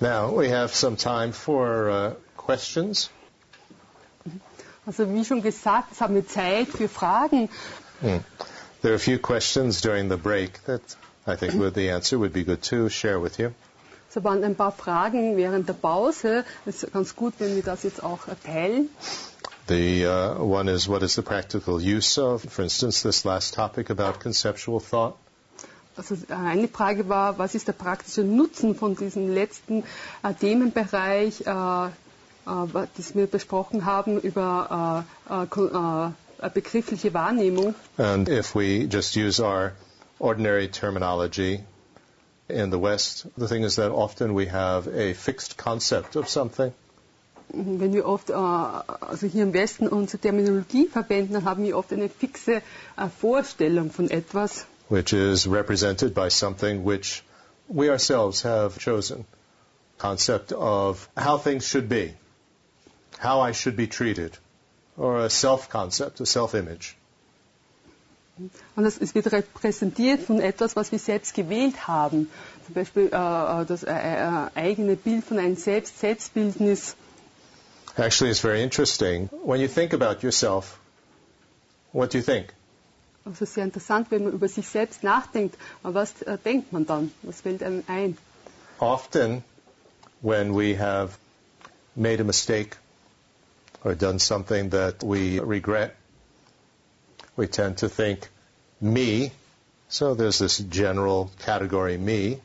Now 0.00 0.32
we 0.32 0.48
have 0.48 0.74
some 0.74 0.96
time 0.96 1.32
for 1.32 1.90
uh, 1.90 2.14
questions. 2.36 3.10
Also 4.86 5.06
wie 5.12 5.24
schon 5.24 5.40
gesagt, 5.40 5.90
jetzt 5.90 6.00
haben 6.00 6.14
wir 6.14 6.26
Zeit 6.26 6.68
für 6.68 6.88
Fragen. 6.88 7.48
Hmm. 8.00 8.20
There 8.82 8.92
are 8.92 8.96
a 8.96 8.98
few 8.98 9.18
questions 9.18 9.80
during 9.80 10.10
the 10.10 10.16
break 10.16 10.62
that 10.66 10.82
I 11.26 11.36
think 11.36 11.54
would, 11.54 11.74
the 11.74 11.90
answer 11.90 12.18
would 12.18 12.34
be 12.34 12.44
good 12.44 12.62
to 12.64 12.90
share 12.90 13.18
with 13.18 13.38
you. 13.38 13.54
Es 14.10 14.22
waren 14.22 14.44
ein 14.44 14.54
paar 14.54 14.72
Fragen 14.72 15.36
während 15.36 15.68
der 15.68 15.74
Pause. 15.74 16.44
Es 16.66 16.82
ist 16.82 16.92
ganz 16.92 17.16
gut, 17.16 17.34
wenn 17.38 17.56
wir 17.56 17.62
das 17.62 17.82
jetzt 17.82 18.02
auch 18.02 18.20
teilen. 18.44 18.90
The 19.66 20.06
uh, 20.06 20.44
one 20.44 20.68
is 20.68 20.86
what 20.86 21.02
is 21.02 21.14
the 21.14 21.22
practical 21.22 21.80
use 21.80 22.18
of, 22.18 22.42
for 22.42 22.62
instance, 22.62 23.02
this 23.02 23.24
last 23.24 23.54
topic 23.54 23.88
about 23.88 24.20
conceptual 24.20 24.80
thought. 24.80 25.16
Also 25.96 26.16
eine 26.28 26.66
Frage 26.68 27.08
war, 27.08 27.38
was 27.38 27.54
ist 27.54 27.68
der 27.68 27.72
praktische 27.72 28.22
Nutzen 28.22 28.74
von 28.74 28.96
diesem 28.96 29.32
letzten 29.32 29.84
äh, 30.22 30.34
Themenbereich, 30.34 31.46
äh, 31.46 31.50
äh, 31.50 31.90
das 32.96 33.14
wir 33.14 33.26
besprochen 33.26 33.84
haben 33.84 34.20
über 34.20 35.04
begriffliche 36.52 37.14
Wahrnehmung? 37.14 37.74
And 37.96 38.28
if 38.28 38.54
we 38.54 38.88
just 38.90 39.16
use 39.16 39.40
our 39.40 39.72
ordinary 40.18 40.68
terminology 40.68 41.60
in 42.48 42.70
the 42.72 42.80
West, 42.80 43.28
the 43.36 43.46
thing 43.46 43.62
is 43.62 43.76
that 43.76 43.92
often 43.92 44.34
we 44.34 44.46
have 44.50 44.88
a 44.88 45.14
fixed 45.14 45.56
concept 45.56 46.16
of 46.16 46.28
something. 46.28 46.72
Wenn 47.50 47.92
wir 47.92 48.06
oft, 48.06 48.32
also 48.32 49.26
hier 49.28 49.44
im 49.44 49.52
Westen 49.52 49.86
unsere 49.86 50.18
Terminologie 50.18 50.88
verwenden, 50.88 51.34
dann 51.34 51.44
haben 51.44 51.62
wir 51.62 51.76
oft 51.78 51.92
eine 51.92 52.08
fixe 52.08 52.62
Vorstellung 53.20 53.92
von 53.92 54.10
etwas. 54.10 54.66
Which 54.88 55.12
is 55.12 55.46
represented 55.46 56.14
by 56.14 56.28
something 56.28 56.84
which 56.84 57.22
we 57.68 57.88
ourselves 57.88 58.42
have 58.42 58.78
chosen. 58.78 59.24
Concept 59.98 60.52
of 60.52 61.08
how 61.16 61.38
things 61.38 61.66
should 61.66 61.88
be, 61.88 62.14
how 63.18 63.40
I 63.40 63.52
should 63.52 63.76
be 63.76 63.86
treated, 63.86 64.36
or 64.96 65.20
a 65.20 65.30
self-concept, 65.30 66.20
a 66.20 66.26
self-image. 66.26 66.96
Und 68.74 68.84
es, 68.84 68.98
es 68.98 69.14
wird 69.14 69.30
repräsentiert 69.30 70.20
von 70.20 70.40
etwas, 70.40 70.74
was 70.74 70.90
wir 70.90 70.98
selbst 70.98 71.34
gewählt 71.34 71.86
haben. 71.86 72.28
Zum 72.66 72.74
Beispiel 72.74 73.08
äh, 73.12 73.62
äh 73.62 73.64
das 73.64 73.84
äh, 73.84 73.92
äh, 73.92 74.50
eigene 74.56 74.96
Bild 74.96 75.24
von 75.24 75.38
einem 75.38 75.54
Selbst, 75.56 76.00
Selbstbildnis. 76.00 76.96
Actually, 77.96 78.30
it's 78.30 78.40
very 78.40 78.62
interesting. 78.62 79.28
When 79.44 79.60
you 79.60 79.68
think 79.68 79.92
about 79.92 80.24
yourself, 80.24 80.80
what 81.92 82.10
do 82.10 82.18
you 82.18 82.24
think? 82.24 82.52
Also 83.24 83.46
sehr 83.46 83.64
interessant, 83.64 84.10
wenn 84.10 84.24
man 84.24 84.32
über 84.32 84.48
sich 84.48 84.68
selbst 84.68 85.02
nachdenkt. 85.02 85.56
Aber 85.82 85.94
was 85.94 86.20
äh, 86.22 86.36
denkt 86.38 86.72
man 86.72 86.86
dann? 86.86 87.10
Was 87.22 87.40
fällt 87.40 87.62
einem 87.62 87.82
ein? 87.86 88.18
Often, 88.80 89.42
when 90.20 90.54
we 90.54 90.78
have 90.78 91.16
made 91.94 92.20
a 92.20 92.24
mistake 92.24 92.76
or 93.82 93.94
done 93.94 94.18
something 94.18 94.70
that 94.70 95.02
we 95.02 95.40
regret, 95.40 95.94
we 97.36 97.46
tend 97.46 97.78
to 97.78 97.88
think 97.88 98.28
me. 98.80 99.30
So 99.88 100.14
there's 100.14 100.38
this 100.38 100.62
general 100.70 101.30
category 101.38 101.98
me. 101.98 102.40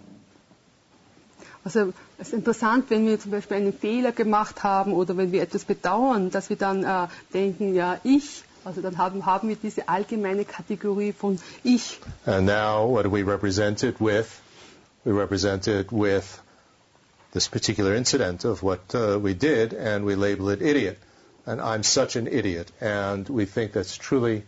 Also 1.65 1.93
es 2.17 2.29
ist 2.29 2.33
interessant, 2.33 2.89
wenn 2.89 3.05
wir 3.05 3.19
zum 3.19 3.31
Beispiel 3.31 3.57
einen 3.57 3.73
Fehler 3.73 4.11
gemacht 4.11 4.63
haben 4.63 4.93
oder 4.93 5.17
wenn 5.17 5.31
wir 5.31 5.41
etwas 5.41 5.65
bedauern, 5.65 6.31
dass 6.31 6.49
wir 6.49 6.55
dann 6.55 6.83
äh, 6.83 7.07
denken, 7.33 7.75
ja, 7.75 7.99
ich. 8.03 8.43
Also 8.65 8.81
dann 8.81 8.97
haben, 8.97 9.25
haben 9.25 9.49
wir 9.49 9.55
diese 9.55 9.87
allgemeine 9.87 10.45
Kategorie 10.45 11.13
von 11.13 11.39
ich. 11.63 11.99
And 12.25 12.45
now 12.45 12.87
what 12.87 13.03
do 13.03 13.11
we 13.11 13.23
represent 13.23 13.83
it 13.83 13.99
with? 13.99 14.41
We 15.05 15.13
represent 15.13 15.67
it 15.67 15.91
with 15.91 16.41
this 17.31 17.47
particular 17.47 17.93
incident 17.95 18.43
of 18.45 18.61
what 18.63 18.93
uh, 18.93 19.17
we 19.19 19.33
did 19.33 19.73
and 19.73 20.05
we 20.05 20.15
label 20.15 20.49
it 20.49 20.61
idiot. 20.61 20.97
And 21.45 21.61
I'm 21.61 21.83
such 21.83 22.15
an 22.15 22.27
idiot. 22.27 22.71
And 22.81 23.27
we 23.29 23.45
think 23.45 23.71
that's 23.71 23.95
truly 23.95 24.43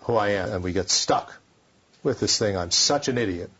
who 0.00 0.16
I 0.16 0.30
am. 0.30 0.50
And 0.52 0.64
we 0.64 0.72
get 0.72 0.90
stuck 0.90 1.32
with 2.02 2.20
this 2.20 2.38
thing, 2.38 2.56
I'm 2.56 2.70
such 2.70 3.08
an 3.08 3.18
idiot. 3.18 3.50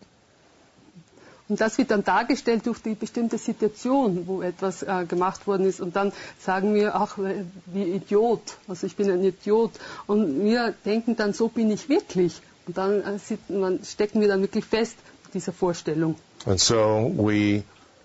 Und 1.48 1.60
das 1.60 1.76
wird 1.76 1.90
dann 1.90 2.04
dargestellt 2.04 2.66
durch 2.66 2.80
die 2.80 2.94
bestimmte 2.94 3.36
Situation, 3.36 4.26
wo 4.26 4.40
etwas 4.40 4.82
äh, 4.82 5.04
gemacht 5.06 5.46
worden 5.46 5.66
ist. 5.66 5.80
Und 5.80 5.94
dann 5.94 6.12
sagen 6.40 6.74
wir, 6.74 6.94
ach, 6.94 7.18
wie 7.66 7.82
Idiot. 7.82 8.56
Also 8.66 8.86
ich 8.86 8.96
bin 8.96 9.10
ein 9.10 9.22
Idiot. 9.22 9.72
Und 10.06 10.42
wir 10.42 10.74
denken 10.84 11.16
dann, 11.16 11.34
so 11.34 11.48
bin 11.48 11.70
ich 11.70 11.88
wirklich. 11.90 12.40
Und 12.66 12.78
dann 12.78 13.02
äh, 13.02 13.52
man, 13.52 13.84
stecken 13.84 14.22
wir 14.22 14.28
dann 14.28 14.40
wirklich 14.40 14.64
fest 14.64 14.96
mit 15.24 15.34
dieser 15.34 15.52
Vorstellung. 15.52 16.16
And 16.46 16.58
so 16.58 17.12
we 17.14 17.62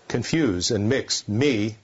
confuse 0.08 0.74
and 0.74 0.88
mix 0.88 1.26
me 1.26 1.76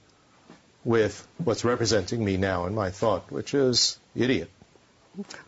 with 0.84 1.25
what's 1.39 1.65
representing 1.65 2.22
me 2.22 2.37
now 2.37 2.66
in 2.66 2.75
my 2.75 2.91
thought, 2.91 3.22
which 3.31 3.55
is 3.55 3.99
idiot. 4.15 4.49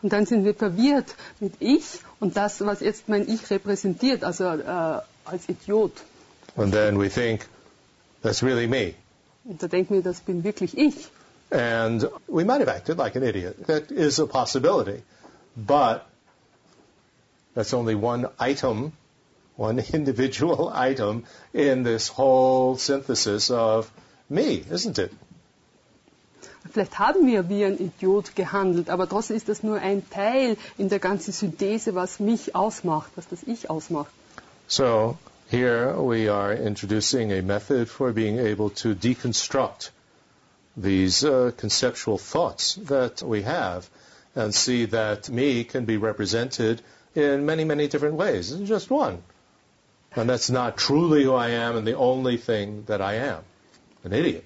Und 0.01 0.11
dann 0.11 0.25
sind 0.25 0.45
wir 0.45 0.55
verwirrt 0.55 1.13
mit 1.39 1.53
Ich 1.59 1.99
und 2.19 2.35
das, 2.35 2.61
was 2.61 2.79
jetzt 2.79 3.07
mein 3.07 3.27
Ich 3.29 3.49
repräsentiert, 3.51 4.23
also 4.23 4.45
äh, 4.45 5.01
als 5.29 5.47
Idiot. 5.47 5.91
And 6.55 6.73
then 6.73 6.97
we 6.99 7.09
think, 7.09 7.45
that's 8.21 8.43
really 8.43 8.67
me. 8.67 8.95
Und 9.45 9.61
da 9.61 9.67
denken 9.67 9.95
wir, 9.95 10.01
das 10.03 10.19
bin 10.21 10.43
wirklich 10.43 10.77
ich. 10.77 11.09
And 11.51 12.07
we 12.27 12.43
might 12.43 12.59
have 12.59 12.69
acted 12.69 12.97
like 12.97 13.15
an 13.15 13.23
idiot. 13.23 13.65
That 13.67 13.91
is 13.91 14.19
a 14.19 14.27
possibility. 14.27 15.01
But 15.55 16.05
that's 17.55 17.73
only 17.73 17.95
one 17.95 18.27
item, 18.39 18.93
one 19.55 19.79
individual 19.93 20.69
item 20.69 21.25
in 21.53 21.83
this 21.83 22.07
whole 22.07 22.77
synthesis 22.77 23.49
of 23.49 23.91
me, 24.29 24.63
isn't 24.69 24.99
it? 24.99 25.11
Vielleicht 26.71 26.99
haben 26.99 27.25
wir 27.25 27.49
wie 27.49 27.65
ein 27.65 27.79
Idiot 27.79 28.35
gehandelt, 28.35 28.89
aber 28.89 29.09
trotzdem 29.09 29.37
ist 29.37 29.49
das 29.49 29.63
nur 29.63 29.79
ein 29.79 30.07
Teil 30.09 30.55
in 30.77 30.89
der 30.89 30.99
ganzen 30.99 31.31
Synthese, 31.31 31.95
was 31.95 32.19
mich 32.19 32.53
ausmacht, 32.53 33.11
was 33.15 33.27
das 33.27 33.41
Ich 33.43 33.69
ausmacht. 33.69 34.11
So 34.69 35.17
here 35.49 35.99
we 35.99 36.27
are 36.27 36.53
introducing 36.53 37.31
a 37.31 37.41
method 37.41 37.89
for 37.89 38.13
being 38.13 38.37
able 38.37 38.69
to 38.81 38.93
deconstruct 38.93 39.89
these 40.77 41.25
uh, 41.25 41.51
conceptual 41.57 42.19
thoughts 42.19 42.75
that 42.75 43.23
we 43.23 43.41
have 43.41 43.89
and 44.35 44.53
see 44.53 44.85
that 44.85 45.27
me 45.27 45.63
can 45.63 45.85
be 45.85 45.97
represented 45.97 46.83
in 47.15 47.47
many, 47.47 47.63
many 47.63 47.87
different 47.87 48.13
ways. 48.13 48.51
It's 48.51 48.69
just 48.69 48.91
one. 48.91 49.23
And 50.15 50.29
that's 50.29 50.51
not 50.51 50.77
truly 50.77 51.23
who 51.23 51.33
I 51.33 51.49
am 51.49 51.75
and 51.75 51.87
the 51.87 51.97
only 51.97 52.37
thing 52.37 52.83
that 52.85 53.01
I 53.01 53.15
am. 53.15 53.41
An 54.03 54.13
idiot. 54.13 54.45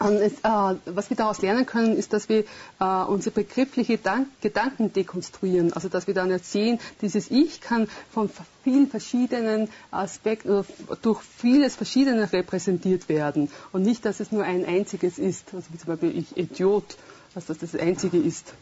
Es, 0.00 0.32
äh, 0.32 0.76
was 0.86 1.10
wir 1.10 1.16
daraus 1.18 1.42
lernen 1.42 1.66
können, 1.66 1.94
ist, 1.94 2.14
dass 2.14 2.30
wir 2.30 2.44
äh, 2.80 2.84
unsere 3.06 3.34
begriffliche 3.34 3.98
Dank 3.98 4.28
Gedanken 4.40 4.94
dekonstruieren. 4.94 5.74
Also 5.74 5.90
dass 5.90 6.06
wir 6.06 6.14
dann 6.14 6.36
sehen, 6.38 6.80
dieses 7.02 7.30
Ich 7.30 7.60
kann 7.60 7.86
von 8.10 8.30
vielen 8.64 8.88
verschiedenen 8.88 9.68
Aspekten, 9.90 10.64
durch 11.02 11.20
vieles 11.20 11.76
Verschiedene 11.76 12.32
repräsentiert 12.32 13.10
werden. 13.10 13.50
Und 13.72 13.82
nicht, 13.82 14.06
dass 14.06 14.20
es 14.20 14.32
nur 14.32 14.42
ein 14.44 14.64
einziges 14.64 15.18
ist. 15.18 15.52
Also 15.52 15.66
wie 15.70 15.76
zum 15.78 15.88
Beispiel 15.88 16.16
ich 16.16 16.34
Idiot, 16.34 16.96
dass 17.34 17.44
das 17.44 17.58
das 17.58 17.74
einzige 17.74 18.16
ist. 18.16 18.54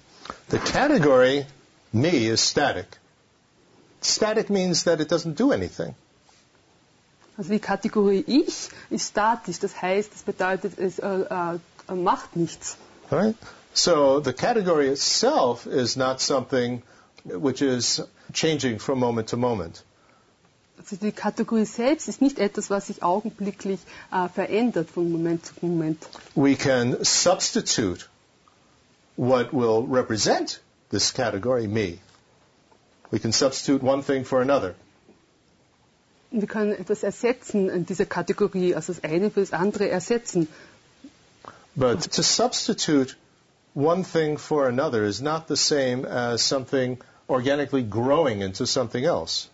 The 0.50 0.58
category 0.58 1.46
me 1.92 2.28
is 2.28 2.44
static. 2.44 2.86
Static 4.02 4.50
means 4.50 4.82
that 4.84 5.00
it 5.00 5.12
doesn't 5.12 5.36
do 5.36 5.52
anything. 5.52 5.94
Also 7.38 7.52
die 7.52 7.60
Kategorie 7.60 8.24
Ich 8.26 8.68
ist 8.90 9.10
statisch, 9.10 9.60
das 9.60 9.80
heißt, 9.80 10.10
es 10.12 10.22
bedeutet, 10.22 10.76
es 10.76 10.98
äh, 10.98 11.06
äh, 11.06 11.94
macht 11.94 12.34
nichts. 12.34 12.76
Right? 13.12 13.36
So 13.72 14.20
the 14.20 14.32
category 14.32 14.88
itself 14.88 15.64
is 15.64 15.96
not 15.96 16.20
something 16.20 16.82
which 17.24 17.62
is 17.62 18.02
changing 18.32 18.80
from 18.80 18.98
moment 18.98 19.28
to 19.28 19.36
moment. 19.36 19.84
Also 20.78 20.96
die 20.96 21.12
Kategorie 21.12 21.64
selbst 21.64 22.08
ist 22.08 22.20
nicht 22.20 22.40
etwas, 22.40 22.70
was 22.70 22.88
sich 22.88 23.04
augenblicklich 23.04 23.78
äh, 24.10 24.28
verändert 24.28 24.90
von 24.90 25.12
Moment 25.12 25.46
zu 25.46 25.54
Moment. 25.60 26.04
We 26.34 26.56
can 26.56 27.04
substitute 27.04 28.06
what 29.16 29.52
will 29.52 29.86
represent 29.88 30.60
this 30.90 31.12
category, 31.12 31.68
me. 31.68 31.98
We 33.12 33.20
can 33.20 33.32
substitute 33.32 33.84
one 33.84 34.02
thing 34.02 34.24
for 34.24 34.40
another. 34.40 34.74
Wir 36.30 36.46
können 36.46 36.72
etwas 36.72 37.02
ersetzen 37.02 37.70
in 37.70 37.86
dieser 37.86 38.04
Kategorie, 38.04 38.74
also 38.74 38.92
das 38.92 39.02
eine 39.02 39.30
für 39.30 39.40
das 39.40 39.52
andere 39.52 39.88
ersetzen. 39.88 40.48
But 41.74 42.10
to 42.12 42.22
substitute 42.22 43.14
one 43.74 44.04
thing 44.04 44.36
for 44.38 44.66
another 44.66 45.04
is 45.04 45.20
not 45.20 45.48
the 45.48 45.56
same 45.56 46.04
as 46.04 46.42
something 46.42 46.98
organically 47.28 47.82
growing 47.82 48.42
into 48.42 48.66
something 48.66 49.04
else. 49.04 49.48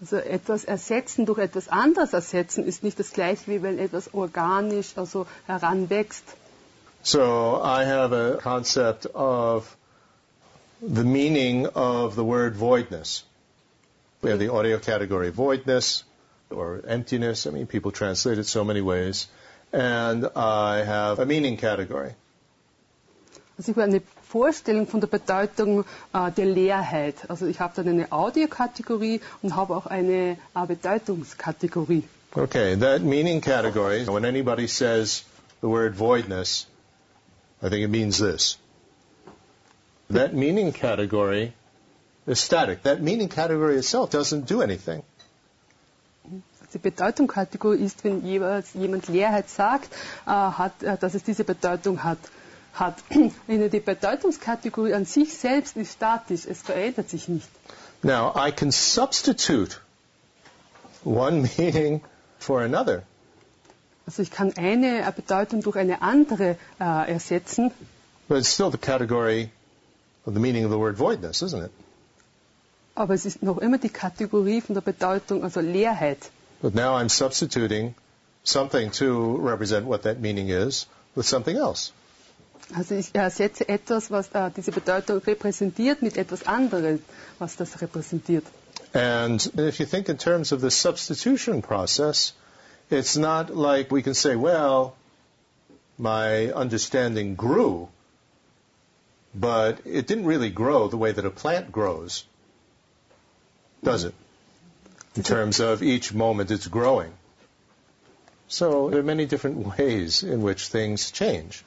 Also 0.00 0.16
etwas 0.18 0.64
ersetzen 0.64 1.24
durch 1.24 1.38
etwas 1.38 1.68
anderes 1.68 2.12
ersetzen 2.12 2.66
ist 2.66 2.82
nicht 2.82 2.98
das 2.98 3.12
gleiche 3.12 3.46
wie 3.46 3.62
wenn 3.62 3.78
etwas 3.78 4.12
organisch 4.12 4.92
also 4.96 5.26
heranwächst. 5.46 6.24
So 7.02 7.60
I 7.62 7.84
have 7.86 8.12
a 8.12 8.36
concept 8.36 9.06
of 9.14 9.76
the 10.82 11.04
meaning 11.04 11.66
of 11.66 12.14
the 12.14 12.24
word 12.24 12.56
voidness. 12.56 13.24
We 14.26 14.30
have 14.30 14.40
the 14.40 14.48
audio 14.48 14.80
category 14.80 15.30
voidness, 15.30 16.02
or 16.50 16.82
emptiness. 16.84 17.46
I 17.46 17.50
mean, 17.50 17.68
people 17.68 17.92
translate 17.92 18.38
it 18.38 18.46
so 18.46 18.64
many 18.64 18.80
ways. 18.80 19.28
And 19.72 20.28
I 20.34 20.82
have 20.82 21.20
a 21.20 21.26
meaning 21.26 21.56
category. 21.56 22.16
Also 23.56 23.70
ich 23.70 23.76
habe 23.76 23.84
eine 23.84 24.02
Vorstellung 24.24 24.88
von 24.88 24.98
der 24.98 25.06
Bedeutung 25.06 25.84
äh, 26.12 26.32
der 26.32 26.46
Leerheit. 26.46 27.30
Also 27.30 27.46
ich 27.46 27.60
habe 27.60 27.74
dann 27.76 27.86
eine 27.86 28.10
Audiokategorie 28.10 29.20
und 29.42 29.54
habe 29.54 29.76
auch 29.76 29.86
eine 29.86 30.36
äh, 30.56 30.66
Bedeutungskategorie. 30.66 32.02
Okay, 32.34 32.74
that 32.74 33.02
meaning 33.02 33.40
category, 33.40 34.06
when 34.08 34.24
anybody 34.24 34.66
says 34.66 35.22
the 35.60 35.68
word 35.68 35.94
voidness, 35.94 36.66
I 37.62 37.68
think 37.68 37.84
it 37.84 37.90
means 37.90 38.18
this. 38.18 38.58
That 40.10 40.34
meaning 40.34 40.72
category 40.72 41.52
is 42.26 42.40
static. 42.40 42.82
That 42.82 43.02
meaning 43.02 43.28
category 43.28 43.76
itself 43.76 44.10
doesn't 44.10 44.46
do 44.46 44.62
anything. 44.62 45.02
Die 46.72 46.78
Bedeutungskategorie 46.78 47.78
ist, 47.78 48.04
wenn 48.04 48.24
jemand 48.26 49.08
Leerheit 49.08 49.48
sagt, 49.48 49.92
äh, 50.26 50.30
hat, 50.30 50.82
äh, 50.82 50.98
dass 50.98 51.14
es 51.14 51.22
diese 51.22 51.44
Bedeutung 51.44 52.02
hat. 52.04 52.18
hat. 52.74 52.96
Die 53.48 53.80
Bedeutungskategorie 53.80 54.92
an 54.94 55.04
sich 55.06 55.34
selbst 55.36 55.76
ist 55.76 55.92
statisch, 55.92 56.46
es 56.46 56.62
verändert 56.62 57.08
sich 57.08 57.28
nicht. 57.28 57.48
Now, 58.02 58.34
I 58.36 58.52
can 58.52 58.70
substitute 58.70 59.76
one 61.04 61.48
meaning 61.56 62.02
for 62.38 62.60
another. 62.60 63.02
Also 64.06 64.22
ich 64.22 64.30
kann 64.30 64.52
eine 64.56 65.00
äh, 65.00 65.12
Bedeutung 65.14 65.62
durch 65.62 65.76
eine 65.76 66.02
andere 66.02 66.56
äh, 66.78 67.12
ersetzen. 67.12 67.72
But 68.28 68.38
it's 68.38 68.52
still 68.52 68.70
the 68.70 68.78
category 68.78 69.50
of 70.26 70.34
the 70.34 70.40
meaning 70.40 70.64
of 70.64 70.70
the 70.70 70.78
word 70.78 70.98
voidness, 70.98 71.42
isn't 71.42 71.64
it? 71.64 71.70
Aber 72.96 73.14
es 73.14 73.26
ist 73.26 73.42
noch 73.42 73.58
immer 73.58 73.78
die 73.78 73.90
Kategorie 73.90 74.60
von 74.60 74.74
der 74.74 74.80
Bedeutung, 74.80 75.44
also 75.44 75.60
Leerheit. 75.60 76.30
But 76.62 76.74
now 76.74 76.96
I'm 76.96 77.08
substituting 77.08 77.94
something 78.42 78.90
to 78.92 79.36
represent 79.36 79.86
what 79.86 80.02
that 80.02 80.20
meaning 80.20 80.48
is 80.48 80.86
with 81.14 81.26
something 81.26 81.56
else. 81.56 81.92
Also 82.74 82.96
ich 82.96 83.14
ersetze 83.14 83.68
etwas, 83.68 84.10
was 84.10 84.28
äh, 84.32 84.50
diese 84.56 84.72
Bedeutung 84.72 85.18
repräsentiert, 85.18 86.02
mit 86.02 86.16
etwas 86.16 86.46
anderem, 86.46 87.00
was 87.38 87.56
das 87.56 87.80
repräsentiert. 87.80 88.44
And 88.92 89.46
if 89.58 89.78
you 89.78 89.86
think 89.86 90.08
in 90.08 90.16
terms 90.16 90.52
of 90.52 90.60
the 90.60 90.70
substitution 90.70 91.62
process, 91.62 92.32
it's 92.90 93.16
not 93.16 93.54
like 93.54 93.92
we 93.92 94.02
can 94.02 94.14
say, 94.14 94.36
well, 94.36 94.94
my 95.98 96.52
understanding 96.52 97.36
grew, 97.36 97.88
but 99.34 99.78
it 99.84 100.06
didn't 100.06 100.26
really 100.26 100.50
grow 100.50 100.88
the 100.88 100.96
way 100.96 101.12
that 101.12 101.24
a 101.24 101.30
plant 101.30 101.70
grows, 101.70 102.24
does 103.86 104.04
it? 104.04 104.14
In 105.14 105.22
terms 105.22 105.60
of 105.60 105.82
each 105.82 106.12
moment 106.12 106.50
it's 106.50 106.66
growing. 106.66 107.12
So 108.48 108.90
there 108.90 109.00
are 109.00 109.10
many 109.14 109.26
different 109.26 109.58
ways 109.78 110.22
in 110.22 110.42
which 110.42 110.68
things 110.68 111.10
change. 111.12 111.64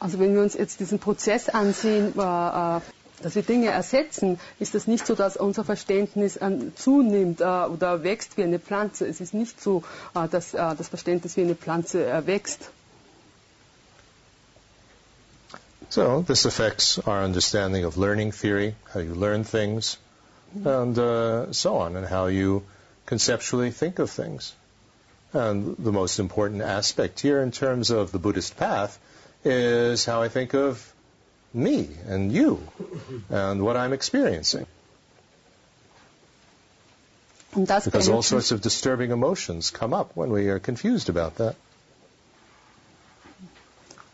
Also 0.00 0.18
wenn 0.18 0.34
wir 0.34 0.42
uns 0.42 0.54
jetzt 0.54 0.80
diesen 0.80 0.98
Prozess 0.98 1.48
ansehen, 1.48 2.12
äh, 2.16 2.76
äh 2.76 2.80
dass 3.22 3.36
wir 3.36 3.42
Dinge 3.42 3.68
ersetzen, 3.68 4.40
ist 4.58 4.74
das 4.74 4.88
nicht 4.88 5.06
so, 5.06 5.14
dass 5.14 5.36
unser 5.36 5.64
Verständnis 5.64 6.36
äh, 6.38 6.50
zunimmt 6.74 7.40
äh, 7.40 7.44
oder 7.44 8.02
wächst 8.02 8.36
wie 8.36 8.42
eine 8.42 8.58
Pflanze. 8.58 9.06
Es 9.06 9.20
ist 9.20 9.32
nicht 9.32 9.60
so, 9.60 9.84
äh, 10.16 10.26
dass 10.28 10.54
äh, 10.54 10.74
das 10.76 10.88
Verständnis 10.88 11.36
wie 11.36 11.42
eine 11.42 11.54
Pflanze 11.54 12.26
wächst. 12.26 12.70
So 15.88 16.24
this 16.26 16.46
affects 16.46 16.98
our 17.06 17.22
understanding 17.22 17.84
of 17.84 17.96
learning 17.96 18.32
theory, 18.32 18.74
how 18.92 19.00
you 19.00 19.14
learn 19.14 19.44
things, 19.44 19.98
and 20.54 20.98
uh, 20.98 21.52
so 21.52 21.76
on, 21.78 21.96
and 21.96 22.06
how 22.06 22.26
you 22.26 22.64
conceptually 23.06 23.70
think 23.70 23.98
of 23.98 24.10
things. 24.10 24.54
And 25.32 25.76
the 25.78 25.92
most 25.92 26.18
important 26.18 26.62
aspect 26.62 27.20
here 27.20 27.42
in 27.42 27.52
terms 27.52 27.90
of 27.90 28.12
the 28.12 28.18
Buddhist 28.18 28.56
path 28.56 28.98
is 29.44 30.04
how 30.04 30.22
I 30.22 30.28
think 30.28 30.54
of 30.54 30.92
me 31.54 31.88
and 32.06 32.32
you 32.32 32.66
and 33.30 33.62
what 33.62 33.76
I'm 33.76 33.92
experiencing. 33.92 34.66
Because 37.54 38.08
all 38.08 38.22
sorts 38.22 38.50
of 38.50 38.62
disturbing 38.62 39.10
emotions 39.10 39.70
come 39.70 39.92
up 39.92 40.16
when 40.16 40.30
we 40.30 40.48
are 40.48 40.58
confused 40.58 41.08
about 41.08 41.36
that. 41.36 41.56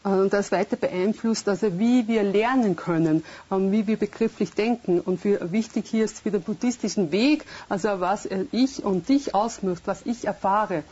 Und 0.09 0.33
das 0.33 0.53
weiter 0.53 0.77
beeinflusst, 0.77 1.49
also 1.49 1.79
wie 1.79 2.09
wir 2.09 2.23
lernen 2.23 2.77
können, 2.77 3.25
wie 3.51 3.87
wir 3.87 3.97
begrifflich 3.97 4.53
denken. 4.53 5.01
Und 5.01 5.21
für, 5.21 5.53
wichtig 5.53 5.87
hier 5.89 6.05
ist 6.05 6.21
für 6.21 6.31
den 6.31 6.41
buddhistischen 6.41 7.13
Weg, 7.13 7.45
also 7.69 8.01
was 8.01 8.27
ich 8.53 8.85
und 8.85 9.09
dich 9.09 9.35
ausmacht, 9.35 9.83
was 9.85 10.07
ich 10.07 10.27
erfahre. 10.27 10.83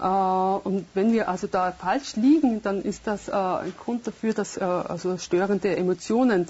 Äh, 0.00 0.06
und 0.06 0.86
wenn 0.94 1.12
wir 1.12 1.28
also 1.28 1.46
da 1.46 1.72
falsch 1.72 2.16
liegen, 2.16 2.62
dann 2.62 2.82
ist 2.82 3.06
das 3.06 3.28
äh, 3.28 3.32
ein 3.32 3.74
Grund 3.82 4.06
dafür, 4.06 4.34
dass 4.34 4.56
äh, 4.56 4.60
also 4.62 5.18
störende 5.18 5.76
Emotionen 5.76 6.48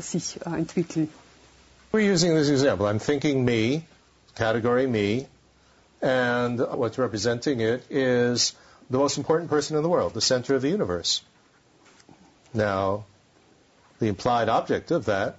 sich 0.00 0.40
entwickeln. 0.44 1.08
We're 1.92 2.12
using 2.12 2.34
this 2.34 2.50
example. 2.50 2.86
I'm 2.86 2.98
thinking 2.98 3.44
me, 3.44 3.82
category 4.34 4.88
me, 4.88 5.26
and 6.02 6.58
what's 6.58 6.98
representing 6.98 7.60
it 7.60 7.82
is 7.88 8.56
the 8.90 8.98
most 8.98 9.16
important 9.16 9.48
person 9.48 9.76
in 9.76 9.82
the 9.84 9.88
world, 9.88 10.12
the 10.14 10.20
center 10.20 10.56
of 10.56 10.62
the 10.62 10.70
universe. 10.70 11.22
Now, 12.54 13.04
the 13.98 14.06
implied 14.08 14.48
object 14.48 14.90
of 14.90 15.06
that, 15.06 15.38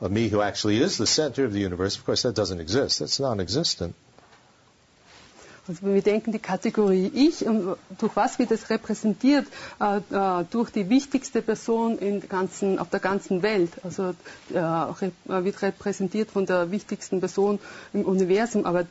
of 0.00 0.10
me 0.10 0.28
who 0.28 0.42
actually 0.42 0.80
is 0.80 0.98
the 0.98 1.06
center 1.06 1.44
of 1.44 1.52
the 1.52 1.60
universe, 1.60 1.96
of 1.96 2.04
course, 2.04 2.22
that 2.22 2.34
doesn't 2.34 2.60
exist. 2.60 2.98
That's 2.98 3.18
non 3.18 3.40
existent. 3.40 3.94
Also 5.66 5.80
wenn 5.82 5.94
wir 5.94 6.02
denken, 6.02 6.30
die 6.32 6.38
Kategorie 6.38 7.10
Ich, 7.14 7.46
ähm, 7.46 7.74
durch 7.98 8.14
was 8.16 8.38
wird 8.38 8.50
es 8.50 8.68
repräsentiert? 8.68 9.46
Äh, 9.80 9.96
äh, 9.96 10.44
durch 10.50 10.70
die 10.70 10.90
wichtigste 10.90 11.40
Person 11.40 11.98
ganzen, 12.28 12.78
auf 12.78 12.90
der 12.90 13.00
ganzen 13.00 13.42
Welt. 13.42 13.70
Also 13.82 14.14
äh, 14.52 14.58
äh, 14.58 15.44
wird 15.44 15.62
repräsentiert 15.62 16.30
von 16.30 16.44
der 16.44 16.70
wichtigsten 16.70 17.20
Person 17.20 17.58
im 17.94 18.04
Universum. 18.04 18.66
Aber 18.66 18.84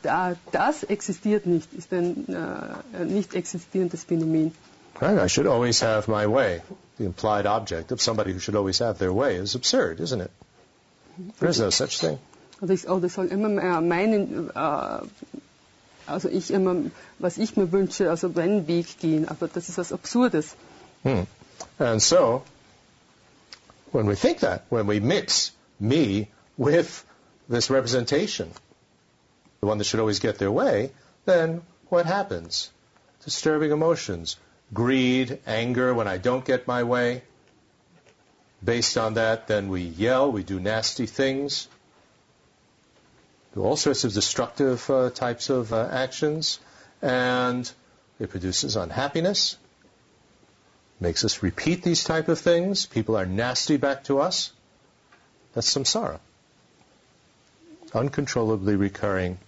das 0.50 0.82
existiert 0.82 1.46
nicht, 1.46 1.72
ist 1.74 1.92
äh, 1.92 1.96
ein 1.98 3.06
nicht 3.06 3.34
existierendes 3.34 4.02
Phänomen. 4.02 4.52
Right, 5.00 5.24
I 5.24 5.28
should 5.28 5.46
always 5.46 5.80
have 5.82 6.10
my 6.10 6.26
way. 6.26 6.60
The 6.98 7.04
implied 7.04 7.46
object 7.46 7.92
of 7.92 8.00
somebody 8.00 8.32
who 8.32 8.38
should 8.38 8.54
always 8.54 8.78
have 8.78 8.98
their 8.98 9.12
way 9.12 9.36
is 9.36 9.54
absurd, 9.54 10.00
isn't 10.00 10.20
it? 10.20 10.30
There 11.38 11.48
is 11.48 11.60
no 11.60 11.70
such 11.70 12.00
thing. 12.00 12.18
Oder 12.60 12.74
ich, 12.74 12.82
soll 13.12 13.26
immer 13.26 13.48
meinen, 13.80 14.50
also 16.06 16.28
ich 16.28 16.50
immer, 16.50 16.90
was 17.18 17.38
ich 17.38 17.56
mir 17.56 17.72
wünsche, 17.72 18.10
also 18.10 18.28
meinen 18.28 18.66
Weg 18.66 18.98
gehen. 19.00 19.28
Aber 19.28 19.48
das 19.48 19.68
ist 19.68 19.78
was 19.78 19.92
Absurdes. 19.92 20.54
Hmm. 21.02 21.22
And 21.78 22.00
so, 22.00 22.42
when 23.92 24.06
we 24.06 24.14
think 24.14 24.40
that, 24.40 24.64
when 24.68 24.86
we 24.86 25.00
mix 25.00 25.52
me 25.80 26.28
with 26.56 27.04
this 27.48 27.70
representation, 27.70 28.50
the 29.60 29.66
one 29.66 29.78
that 29.78 29.84
should 29.84 30.00
always 30.00 30.20
get 30.20 30.38
their 30.38 30.52
way, 30.52 30.92
then 31.24 31.62
what 31.88 32.06
happens? 32.06 32.70
Disturbing 33.24 33.72
emotions, 33.72 34.36
greed, 34.72 35.38
anger 35.46 35.94
when 35.94 36.08
I 36.08 36.18
don't 36.18 36.44
get 36.44 36.66
my 36.66 36.82
way. 36.82 37.22
Based 38.62 38.96
on 38.96 39.14
that, 39.14 39.46
then 39.46 39.68
we 39.68 39.82
yell, 39.82 40.32
we 40.32 40.42
do 40.42 40.58
nasty 40.58 41.06
things 41.06 41.68
do 43.54 43.62
all 43.62 43.76
sorts 43.76 44.02
of 44.02 44.12
destructive 44.12 44.90
uh, 44.90 45.10
types 45.10 45.48
of 45.48 45.72
uh, 45.72 45.88
actions, 45.90 46.58
and 47.00 47.70
it 48.18 48.30
produces 48.30 48.74
unhappiness, 48.74 49.56
makes 50.98 51.24
us 51.24 51.42
repeat 51.42 51.82
these 51.82 52.02
type 52.02 52.28
of 52.28 52.40
things. 52.40 52.86
People 52.86 53.16
are 53.16 53.26
nasty 53.26 53.76
back 53.76 54.04
to 54.04 54.18
us. 54.18 54.52
That's 55.52 55.72
samsara. 55.72 56.18
Uncontrollably 57.92 58.74
recurring, 58.74 59.38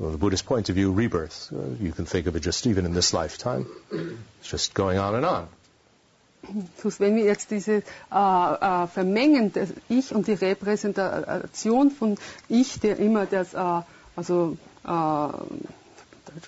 from 0.00 0.12
the 0.12 0.18
Buddhist 0.18 0.46
point 0.46 0.70
of 0.70 0.74
view, 0.76 0.92
rebirth. 0.92 1.52
Uh, 1.52 1.58
you 1.78 1.92
can 1.92 2.06
think 2.06 2.26
of 2.26 2.34
it 2.34 2.40
just 2.40 2.66
even 2.66 2.86
in 2.86 2.94
this 2.94 3.12
lifetime. 3.12 3.66
It's 3.92 4.48
just 4.50 4.72
going 4.72 4.98
on 4.98 5.14
and 5.14 5.26
on. 5.26 5.48
wenn 6.98 7.16
wir 7.16 7.24
jetzt 7.24 7.50
diese 7.50 7.82
äh, 8.10 8.14
äh, 8.14 8.86
Vermengen 8.86 9.52
des 9.52 9.74
Ich 9.90 10.14
und 10.14 10.26
die 10.26 10.32
Repräsentation 10.32 11.90
von 11.90 12.16
Ich, 12.48 12.80
der 12.80 12.98
immer 12.98 13.26
das, 13.26 13.52
äh, 13.52 13.82
also 14.16 14.56
äh, 14.86 15.28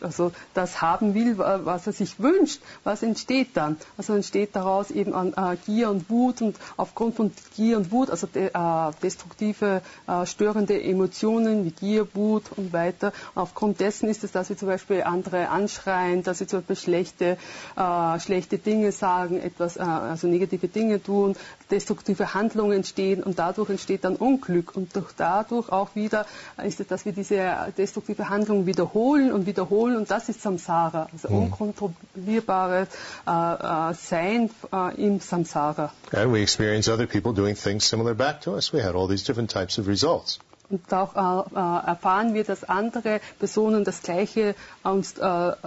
also 0.00 0.32
das 0.54 0.80
haben 0.82 1.14
will, 1.14 1.38
was 1.38 1.86
er 1.86 1.92
sich 1.92 2.18
wünscht, 2.20 2.60
was 2.84 3.02
entsteht 3.02 3.56
dann? 3.56 3.76
Also 3.96 4.14
entsteht 4.14 4.54
daraus 4.54 4.90
eben 4.90 5.14
an 5.14 5.34
äh, 5.34 5.56
Gier 5.66 5.90
und 5.90 6.08
Wut 6.10 6.42
und 6.42 6.56
aufgrund 6.76 7.16
von 7.16 7.32
Gier 7.56 7.76
und 7.76 7.90
Wut, 7.90 8.10
also 8.10 8.26
de, 8.26 8.46
äh, 8.52 8.90
destruktive, 9.02 9.82
äh, 10.06 10.26
störende 10.26 10.80
Emotionen 10.82 11.64
wie 11.64 11.70
Gier, 11.70 12.06
Wut 12.14 12.44
und 12.56 12.72
weiter. 12.72 13.12
Aufgrund 13.34 13.80
dessen 13.80 14.08
ist 14.08 14.24
es, 14.24 14.32
dass 14.32 14.48
wir 14.48 14.56
zum 14.56 14.68
Beispiel 14.68 15.02
andere 15.02 15.48
anschreien, 15.48 16.22
dass 16.22 16.38
sie 16.38 16.46
zum 16.46 16.60
Beispiel 16.60 16.76
schlechte, 16.76 17.38
äh, 17.76 18.20
schlechte 18.20 18.58
Dinge 18.58 18.92
sagen, 18.92 19.40
etwas, 19.40 19.76
äh, 19.76 19.80
also 19.80 20.26
negative 20.26 20.68
Dinge 20.68 21.02
tun, 21.02 21.36
destruktive 21.70 22.34
Handlungen 22.34 22.72
entstehen 22.72 23.22
und 23.22 23.38
dadurch 23.38 23.70
entsteht 23.70 24.04
dann 24.04 24.16
Unglück 24.16 24.76
und 24.76 24.94
durch 24.94 25.12
dadurch 25.16 25.70
auch 25.70 25.94
wieder 25.94 26.26
ist 26.62 26.80
es, 26.80 26.86
dass 26.86 27.04
wir 27.04 27.12
diese 27.12 27.72
destruktive 27.76 28.28
Handlung 28.28 28.66
wiederholen 28.66 29.32
und 29.32 29.46
wiederholen 29.46 29.71
und 29.72 30.10
das 30.10 30.28
ist 30.28 30.42
Samsara, 30.42 31.08
also 31.12 31.28
mhm. 31.28 31.44
unkontrollierbares 31.44 32.88
äh, 33.26 33.30
äh, 33.30 33.94
Sein 33.94 34.50
äh, 34.72 35.02
im 35.02 35.20
Samsara. 35.20 35.92
And 36.12 36.32
we 36.32 36.42
experience 36.42 36.88
other 36.88 37.06
people 37.06 37.32
doing 37.32 37.56
things 37.56 37.88
similar 37.88 38.14
back 38.14 38.42
to 38.42 38.52
us. 38.52 38.72
We 38.72 38.82
had 38.82 38.94
all 38.94 39.08
these 39.08 39.24
different 39.24 39.50
types 39.50 39.78
of 39.78 39.88
results. 39.88 40.38
Und 40.68 40.92
auch 40.94 41.14
erfahren 41.14 42.32
wir, 42.32 42.44
dass 42.44 42.64
andere 42.64 43.20
Personen 43.38 43.84
das 43.84 44.00
Gleiche 44.00 44.54
uns, 44.82 45.12
das 45.12 45.60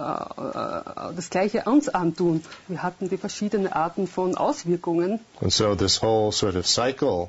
Gleiche 1.30 1.62
uns 1.64 1.88
antun. 1.88 2.42
Wir 2.66 2.82
hatten 2.82 3.08
die 3.08 3.16
verschiedenen 3.16 3.72
Arten 3.72 4.08
von 4.08 4.36
Auswirkungen. 4.36 5.20
And 5.40 5.52
so 5.52 5.76
this 5.76 6.02
whole 6.02 6.32
sort 6.32 6.56
of 6.56 6.66
cycle, 6.66 7.28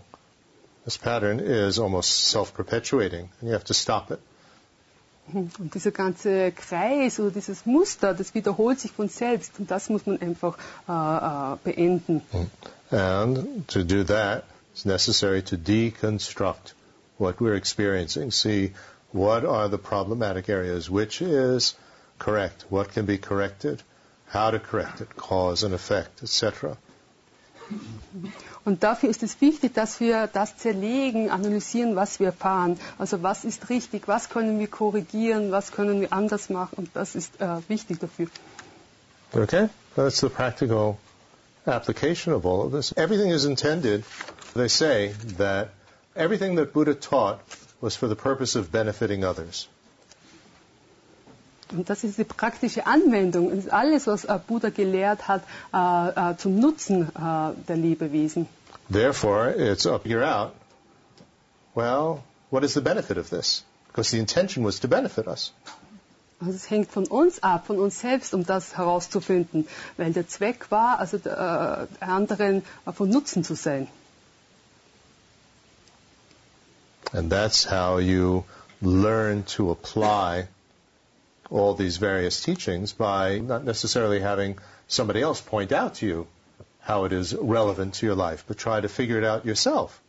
this 0.85 0.97
pattern 0.97 1.37
is 1.37 1.77
almost 1.77 2.29
self-perpetuating, 2.29 3.29
and 3.41 3.47
you 3.47 3.53
have 3.53 3.65
to 3.65 3.75
stop 3.75 4.09
it. 4.09 4.19
Und 5.33 5.73
dieser 5.73 5.91
ganze 5.91 6.51
Kreis 6.51 7.19
oder 7.19 7.31
dieses 7.31 7.65
Muster, 7.65 8.13
das 8.13 8.33
wiederholt 8.33 8.79
sich 8.79 8.91
von 8.91 9.09
selbst 9.09 9.59
und 9.59 9.69
das 9.69 9.89
muss 9.89 10.05
man 10.05 10.21
einfach 10.21 10.57
äh, 10.87 10.91
äh, 10.91 11.57
beenden. 11.63 12.21
Mm. 12.31 12.95
And 12.95 13.67
to 13.67 13.83
do 13.83 14.03
that, 14.05 14.45
it's 14.71 14.85
necessary 14.85 15.41
to 15.43 15.57
deconstruct 15.57 16.73
what 17.17 17.41
we're 17.41 17.55
experiencing. 17.55 18.31
See 18.31 18.73
what 19.11 19.43
are 19.43 19.67
the 19.69 19.77
problematic 19.77 20.47
areas, 20.47 20.89
which 20.89 21.21
is 21.21 21.75
correct, 22.17 22.65
what 22.69 22.93
can 22.93 23.05
be 23.05 23.17
corrected, 23.17 23.83
how 24.27 24.51
to 24.51 24.59
correct 24.59 25.01
it, 25.01 25.15
cause 25.17 25.63
and 25.63 25.73
effect, 25.73 26.23
etc. 26.23 26.77
Und 28.65 28.83
dafür 28.83 29.09
ist 29.09 29.23
es 29.23 29.39
wichtig, 29.41 29.73
dass 29.73 29.99
wir 29.99 30.27
das 30.27 30.57
zerlegen, 30.57 31.29
analysieren, 31.29 31.95
was 31.95 32.19
wir 32.19 32.27
erfahren. 32.27 32.79
Also 32.97 33.23
was 33.23 33.45
ist 33.45 33.69
richtig, 33.69 34.07
was 34.07 34.29
können 34.29 34.59
wir 34.59 34.67
korrigieren, 34.67 35.51
was 35.51 35.71
können 35.71 36.01
wir 36.01 36.13
anders 36.13 36.49
machen. 36.49 36.75
Und 36.77 36.89
das 36.93 37.15
ist 37.15 37.39
äh, 37.39 37.57
wichtig 37.67 37.99
dafür. 37.99 38.27
Okay, 39.33 39.69
that's 39.95 40.19
the 40.21 40.29
practical 40.29 40.97
application 41.65 42.33
of 42.33 42.45
all 42.45 42.61
of 42.65 42.71
this. 42.71 42.93
Everything 42.95 43.31
is 43.31 43.45
intended, 43.45 44.03
they 44.55 44.69
say, 44.69 45.13
that 45.37 45.69
everything 46.15 46.55
that 46.55 46.73
Buddha 46.73 46.95
taught 46.95 47.39
was 47.81 47.95
for 47.95 48.07
the 48.07 48.15
purpose 48.15 48.55
of 48.55 48.71
benefiting 48.71 49.23
others. 49.23 49.67
Und 51.71 51.89
das 51.89 52.03
ist 52.03 52.17
die 52.17 52.23
praktische 52.23 52.87
Anwendung. 52.87 53.51
Ist 53.51 53.71
alles, 53.71 54.07
was 54.07 54.25
äh, 54.25 54.39
Buddha 54.45 54.69
gelehrt 54.69 55.27
hat, 55.27 55.43
äh, 55.73 56.31
äh, 56.31 56.37
zum 56.37 56.59
Nutzen 56.59 57.09
der 57.15 57.75
Lebewesen. 57.75 58.47
Therefore, 58.91 59.51
it's 59.51 59.85
up 59.85 60.05
here 60.05 60.23
out. 60.23 60.53
Well, 61.75 62.23
what 62.49 62.63
is 62.63 62.73
the 62.73 62.81
benefit 62.81 63.17
of 63.17 63.29
this? 63.29 63.63
Because 63.87 64.11
the 64.11 64.19
intention 64.19 64.63
was 64.63 64.79
to 64.79 64.87
benefit 64.87 65.27
us. 65.27 65.51
Also 66.39 66.53
es 66.53 66.69
hängt 66.69 66.91
von 66.91 67.05
uns 67.05 67.41
ab, 67.41 67.65
von 67.65 67.79
uns 67.79 67.99
selbst, 67.99 68.33
um 68.33 68.45
das 68.45 68.77
herauszufinden, 68.77 69.67
weil 69.97 70.13
der 70.13 70.27
Zweck 70.27 70.69
war, 70.69 70.99
also 70.99 71.17
äh, 71.17 71.87
anderen 71.99 72.63
von 72.93 73.09
Nutzen 73.09 73.43
zu 73.43 73.55
sein. 73.55 73.87
And 77.13 77.31
that's 77.31 77.65
how 77.65 77.99
you 77.99 78.43
learn 78.81 79.45
to 79.45 79.71
apply 79.71 80.47
all 81.49 81.73
these 81.73 81.97
various 81.97 82.41
teachings 82.41 82.93
by 82.93 83.39
not 83.39 83.63
necessarily 83.63 84.19
having 84.19 84.57
somebody 84.87 85.21
else 85.21 85.41
point 85.41 85.71
out 85.71 85.95
to 85.95 86.05
you 86.05 86.27
how 86.79 87.05
it 87.05 87.11
is 87.11 87.35
relevant 87.35 87.95
to 87.95 88.05
your 88.05 88.15
life, 88.15 88.45
but 88.47 88.57
try 88.57 88.79
to 88.79 88.87
figure 88.87 89.17
it 89.17 89.23
out 89.23 89.45
yourself. 89.45 90.01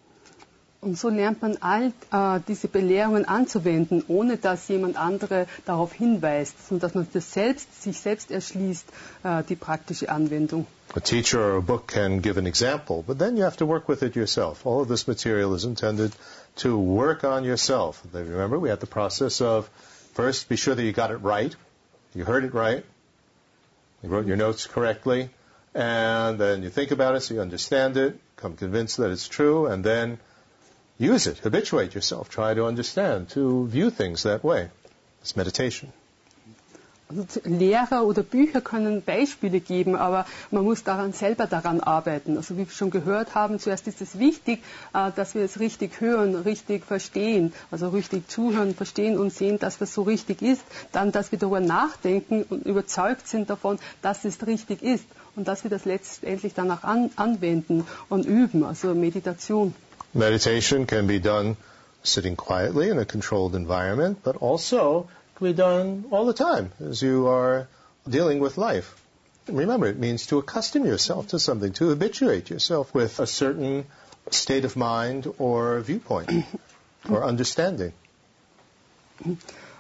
Und 0.80 0.96
so 0.96 1.08
lernt 1.08 1.42
man 1.42 1.58
all 1.60 1.92
äh, 2.12 2.40
diese 2.46 2.68
Belehrungen 2.68 3.24
anzuwenden, 3.24 4.04
ohne 4.06 4.36
dass 4.36 4.68
jemand 4.68 4.96
andere 4.96 5.48
darauf 5.66 5.92
hinweist, 5.92 6.68
sondern 6.68 6.88
dass 6.88 6.94
man 6.94 7.08
das 7.12 7.32
selbst, 7.32 7.82
sich 7.82 7.98
selbst 7.98 8.30
erschließt, 8.30 8.86
äh, 9.24 9.42
die 9.42 9.56
praktische 9.56 10.08
Anwendung. 10.08 10.68
A 10.94 11.00
teacher 11.00 11.40
or 11.40 11.58
a 11.58 11.60
book 11.60 11.88
can 11.88 12.22
give 12.22 12.38
an 12.38 12.46
example, 12.46 13.02
but 13.04 13.18
then 13.18 13.36
you 13.36 13.42
have 13.42 13.56
to 13.56 13.66
work 13.66 13.88
with 13.88 14.02
it 14.02 14.14
yourself. 14.14 14.64
All 14.64 14.80
of 14.80 14.88
this 14.88 15.08
material 15.08 15.52
is 15.52 15.64
intended 15.64 16.12
to 16.56 16.78
work 16.78 17.24
on 17.24 17.44
yourself. 17.44 18.00
Remember, 18.12 18.60
we 18.60 18.70
had 18.70 18.78
the 18.78 18.86
process 18.86 19.40
of 19.40 19.68
first 20.18 20.48
be 20.48 20.56
sure 20.56 20.74
that 20.74 20.82
you 20.82 20.90
got 20.90 21.12
it 21.12 21.18
right, 21.18 21.54
you 22.12 22.24
heard 22.24 22.42
it 22.42 22.52
right, 22.52 22.84
you 24.02 24.08
wrote 24.08 24.26
your 24.26 24.36
notes 24.36 24.66
correctly, 24.66 25.30
and 25.74 26.40
then 26.40 26.64
you 26.64 26.70
think 26.70 26.90
about 26.90 27.14
it 27.14 27.20
so 27.20 27.34
you 27.34 27.40
understand 27.40 27.96
it, 27.96 28.18
become 28.34 28.56
convinced 28.56 28.96
that 28.96 29.12
it's 29.12 29.28
true, 29.28 29.66
and 29.66 29.84
then 29.84 30.18
use 30.98 31.28
it, 31.28 31.38
habituate 31.38 31.94
yourself, 31.94 32.28
try 32.28 32.52
to 32.52 32.64
understand, 32.64 33.28
to 33.28 33.68
view 33.68 33.90
things 33.90 34.24
that 34.24 34.42
way. 34.42 34.70
It's 35.20 35.36
meditation. 35.36 35.92
Lehrer 37.44 38.04
oder 38.04 38.22
Bücher 38.22 38.60
können 38.60 39.02
Beispiele 39.02 39.60
geben, 39.60 39.96
aber 39.96 40.26
man 40.50 40.64
muss 40.64 40.84
daran 40.84 41.12
selber 41.12 41.46
daran 41.46 41.80
arbeiten. 41.80 42.36
Also 42.36 42.56
wie 42.56 42.66
wir 42.66 42.70
schon 42.70 42.90
gehört 42.90 43.34
haben, 43.34 43.58
zuerst 43.58 43.86
ist 43.86 44.00
es 44.02 44.18
wichtig, 44.18 44.62
äh, 44.92 45.10
dass 45.16 45.34
wir 45.34 45.42
es 45.42 45.58
richtig 45.58 46.00
hören, 46.00 46.34
richtig 46.34 46.84
verstehen, 46.84 47.52
also 47.70 47.88
richtig 47.88 48.28
zuhören, 48.28 48.74
verstehen 48.74 49.18
und 49.18 49.32
sehen, 49.32 49.58
dass 49.58 49.78
das 49.78 49.94
so 49.94 50.02
richtig 50.02 50.42
ist. 50.42 50.62
Dann, 50.92 51.10
dass 51.12 51.32
wir 51.32 51.38
darüber 51.38 51.60
nachdenken 51.60 52.42
und 52.42 52.66
überzeugt 52.66 53.26
sind 53.26 53.48
davon, 53.48 53.78
dass 54.02 54.24
es 54.24 54.46
richtig 54.46 54.82
ist 54.82 55.04
und 55.34 55.48
dass 55.48 55.64
wir 55.64 55.70
das 55.70 55.84
letztendlich 55.84 56.52
danach 56.54 56.84
an, 56.84 57.10
anwenden 57.16 57.86
und 58.08 58.26
üben, 58.26 58.64
also 58.64 58.94
Meditation. 58.94 59.74
Meditation 60.12 60.86
can 60.86 61.06
be 61.06 61.20
done 61.20 61.56
sitting 62.02 62.36
quietly 62.36 62.88
in 62.90 62.98
a 62.98 63.04
controlled 63.04 63.54
environment, 63.54 64.22
but 64.22 64.42
also 64.42 65.08
be 65.40 65.52
done 65.52 66.04
all 66.10 66.26
the 66.26 66.32
time 66.34 66.72
as 66.80 67.02
you 67.02 67.28
are 67.28 67.68
dealing 68.08 68.40
with 68.40 68.58
life. 68.58 68.94
Remember, 69.48 69.86
it 69.86 69.98
means 69.98 70.26
to 70.26 70.38
accustom 70.38 70.84
yourself 70.84 71.28
to 71.28 71.38
something, 71.38 71.72
to 71.74 71.88
habituate 71.88 72.50
yourself 72.50 72.94
with 72.94 73.18
a 73.18 73.26
certain 73.26 73.86
state 74.30 74.64
of 74.64 74.76
mind 74.76 75.26
or 75.38 75.80
viewpoint 75.80 76.30
or 77.10 77.24
understanding. 77.24 77.92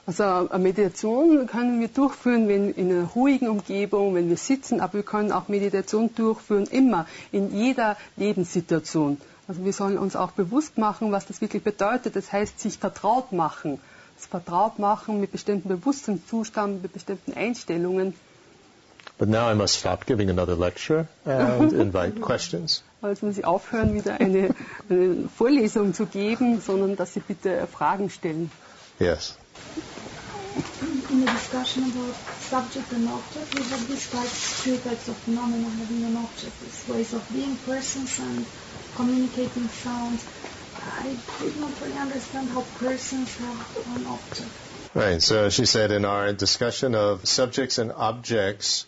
Also 0.06 0.48
Meditation 0.56 1.46
können 1.46 1.80
wir 1.80 1.88
durchführen, 1.88 2.48
wenn 2.48 2.72
in 2.72 2.90
einer 2.90 3.08
ruhigen 3.08 3.48
Umgebung, 3.48 4.14
wenn 4.14 4.30
wir 4.30 4.38
sitzen, 4.38 4.80
aber 4.80 4.94
wir 4.94 5.02
können 5.02 5.32
auch 5.32 5.48
Meditation 5.48 6.14
durchführen 6.14 6.66
immer 6.66 7.06
in 7.30 7.54
jeder 7.54 7.98
Lebenssituation. 8.16 9.20
Also 9.46 9.64
wir 9.64 9.72
sollen 9.74 9.98
uns 9.98 10.16
auch 10.16 10.30
bewusst 10.30 10.78
machen, 10.78 11.12
was 11.12 11.26
das 11.26 11.42
wirklich 11.42 11.62
bedeutet. 11.62 12.16
Das 12.16 12.32
heißt, 12.32 12.58
sich 12.58 12.78
vertraut 12.78 13.32
machen. 13.32 13.80
Vertraut 14.26 14.78
machen 14.78 15.20
mit 15.20 15.32
bestimmten 15.32 15.68
Bewusstseinszuständen, 15.68 16.82
mit 16.82 16.92
bestimmten 16.92 17.34
Einstellungen. 17.34 18.14
But 19.18 19.28
now 19.28 19.50
I 19.50 19.54
must 19.54 19.76
stop 19.76 20.06
giving 20.06 20.30
another 20.30 20.54
lecture 20.56 21.08
and 21.24 21.72
invite 21.86 22.20
questions. 22.20 22.84
Also 23.02 23.26
muss 23.26 23.38
ich 23.38 23.44
aufhören, 23.44 23.94
wieder 23.94 24.20
eine, 24.20 24.54
eine 24.88 25.28
Vorlesung 25.36 25.92
zu 25.92 26.06
geben, 26.06 26.60
sondern 26.60 26.96
dass 26.96 27.14
Sie 27.14 27.20
bitte 27.20 27.66
Fragen 27.66 28.10
stellen. 28.10 28.50
Yes. 29.00 29.36
In 31.10 31.20
the 31.20 31.26
discussion 31.26 31.84
about 31.84 32.14
subject 32.48 32.92
and 32.92 33.08
object, 33.08 33.54
we 33.54 33.62
have 33.70 33.86
described 33.88 34.34
two 34.62 34.76
types 34.88 35.08
of 35.08 35.16
phenomena 35.24 35.68
having 35.80 36.04
an 36.04 36.16
object, 36.16 36.52
these 36.60 36.88
ways 36.88 37.12
of 37.14 37.22
being 37.30 37.56
persons 37.66 38.18
and 38.18 38.44
communicating 38.96 39.68
sounds. 39.68 40.24
I 40.82 41.16
did 41.40 41.56
not 41.60 41.80
really 41.80 41.96
understand 41.96 42.48
how 42.50 42.62
persons 42.78 43.36
have 43.36 43.76
an 43.96 44.06
object. 44.06 44.50
Right, 44.94 45.22
so 45.22 45.48
she 45.50 45.66
said 45.66 45.90
in 45.90 46.04
our 46.04 46.32
discussion 46.32 46.94
of 46.94 47.28
subjects 47.28 47.78
and 47.78 47.92
objects, 47.92 48.86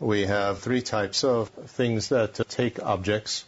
we 0.00 0.26
have 0.26 0.60
three 0.60 0.82
types 0.82 1.24
of 1.24 1.48
things 1.48 2.08
that 2.08 2.34
take 2.48 2.82
objects 2.82 3.44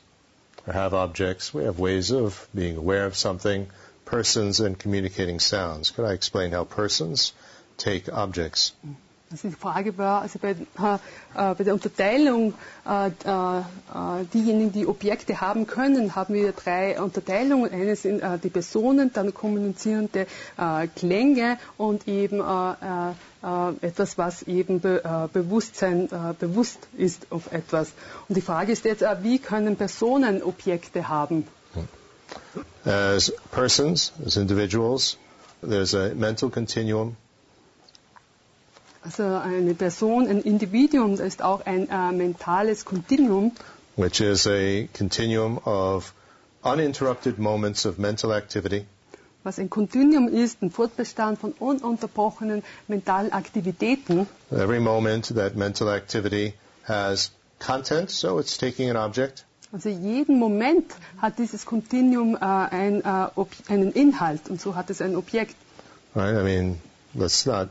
or 0.67 0.73
have 0.73 0.95
objects. 0.95 1.53
We 1.53 1.65
have 1.65 1.79
ways 1.79 2.11
of 2.11 2.49
being 2.55 2.77
aware 2.77 3.07
of 3.07 3.17
something, 3.17 3.69
persons, 4.05 4.61
and 4.61 4.79
communicating 4.79 5.41
sounds. 5.41 5.91
Could 5.91 6.05
I 6.05 6.13
explain 6.13 6.53
how 6.53 6.65
persons 6.65 7.33
take 7.79 8.13
objects. 8.13 8.73
Also 9.31 9.49
die 9.49 9.55
Frage 9.55 9.99
war, 9.99 10.23
also 10.23 10.39
bei, 10.39 10.53
äh, 10.53 10.55
bei 11.35 11.65
der 11.65 11.75
Unterteilung, 11.75 12.55
äh, 12.87 13.09
äh, 13.09 13.63
diejenigen, 14.33 14.73
die 14.73 14.87
Objekte 14.87 15.43
haben 15.43 15.67
können, 15.67 16.15
haben 16.17 16.33
wir 16.33 16.53
drei 16.53 16.99
Unterteilungen. 17.01 17.71
Eine 17.71 17.95
sind 17.95 18.21
äh, 18.21 18.39
die 18.39 18.49
Personen, 18.49 19.13
dann 19.13 19.35
kommunizierende 19.35 20.27
äh, 20.57 20.87
Klänge 20.97 21.59
und 21.77 22.09
eben 22.09 22.41
äh, 22.41 23.15
etwas, 23.83 24.17
was 24.17 24.43
eben 24.45 24.81
be, 24.81 25.29
Bewusstsein 25.33 26.09
bewusst 26.41 26.81
ist 26.97 27.27
auf 27.31 27.53
etwas. 27.53 27.93
Und 28.29 28.35
die 28.37 28.41
Frage 28.41 28.73
ist 28.73 28.85
jetzt, 28.85 29.05
wie 29.23 29.39
können 29.39 29.77
Personen 29.77 30.43
Objekte 30.43 31.09
haben? 31.09 31.47
As 32.85 33.33
persons, 33.53 34.13
as 34.27 34.37
individuals, 34.37 35.19
there's 35.63 35.95
a 35.95 36.15
mental 36.17 36.51
continuum 36.51 37.17
Also 39.09 39.23
eine 39.25 39.73
Person, 39.73 40.29
ein 40.29 40.43
Individuum, 40.43 41.15
ist 41.15 41.41
auch 41.41 41.65
ein 41.65 41.89
äh, 41.89 42.13
mentales 42.13 42.85
Kontinuum, 42.85 43.53
which 43.97 44.21
is 44.21 44.47
a 44.47 44.87
continuum 44.93 45.57
of 45.65 46.13
uninterrupted 46.63 47.39
moments 47.39 47.87
of 47.87 47.97
mental 47.97 48.33
activity 48.33 48.85
was 49.45 49.59
ein 49.59 49.71
Kontinuum 49.71 50.29
ist, 50.29 50.61
ein 50.61 50.71
Fortbestand 50.71 51.39
von 51.39 51.53
ununterbrochenen 51.53 52.63
mentalen 52.87 53.33
Aktivitäten. 53.33 54.27
Every 54.51 54.79
moment 54.79 55.35
that 55.35 55.57
mental 55.57 55.89
activity 55.89 56.53
has 56.85 57.31
content, 57.59 58.11
so 58.11 58.39
it's 58.39 58.59
taking 58.59 58.91
an 58.91 58.99
object. 58.99 59.47
Also 59.73 59.89
jeden 59.89 60.39
Moment 60.39 60.93
hat 61.23 61.39
dieses 61.39 61.65
Kontinuum 61.65 62.35
äh, 62.35 62.41
ein, 62.41 63.03
äh, 63.03 63.73
einen 63.73 63.93
Inhalt 63.93 64.51
und 64.51 64.61
so 64.61 64.75
hat 64.75 64.91
es 64.91 65.01
ein 65.01 65.17
Objekt. 65.17 65.57
Right? 66.15 66.37
I 66.37 66.43
mean, 66.43 66.79
let's 67.15 67.47
not 67.47 67.71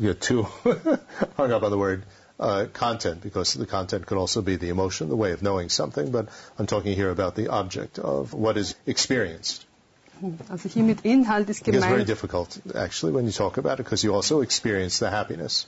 get 0.00 0.20
too 0.20 0.42
hung 1.36 1.52
up 1.52 1.62
on 1.62 1.70
the 1.70 1.78
word 1.78 2.04
uh, 2.38 2.66
content 2.72 3.22
because 3.22 3.54
the 3.54 3.66
content 3.66 4.06
could 4.06 4.18
also 4.18 4.42
be 4.42 4.56
the 4.56 4.68
emotion, 4.68 5.08
the 5.08 5.16
way 5.16 5.32
of 5.32 5.42
knowing 5.42 5.68
something. 5.68 6.10
But 6.10 6.28
I'm 6.58 6.66
talking 6.66 6.94
here 6.94 7.10
about 7.10 7.34
the 7.36 7.48
object 7.48 7.98
of 7.98 8.34
what 8.34 8.56
is 8.56 8.74
experienced. 8.86 9.64
Also 10.50 10.68
hier 10.68 10.84
mit 10.84 11.04
Inhalt 11.04 11.48
ist 11.48 11.66
It 11.66 11.72
gets 11.72 11.84
very 11.84 12.04
difficult 12.04 12.58
actually 12.74 13.12
when 13.12 13.26
you 13.26 13.32
talk 13.32 13.56
about 13.56 13.80
it 13.80 13.84
because 13.84 14.04
you 14.04 14.14
also 14.14 14.40
experience 14.42 14.98
the 15.00 15.10
happiness. 15.10 15.66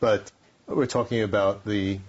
But 0.00 0.30
we're 0.66 0.86
talking 0.86 1.22
about 1.22 1.64
the 1.64 2.00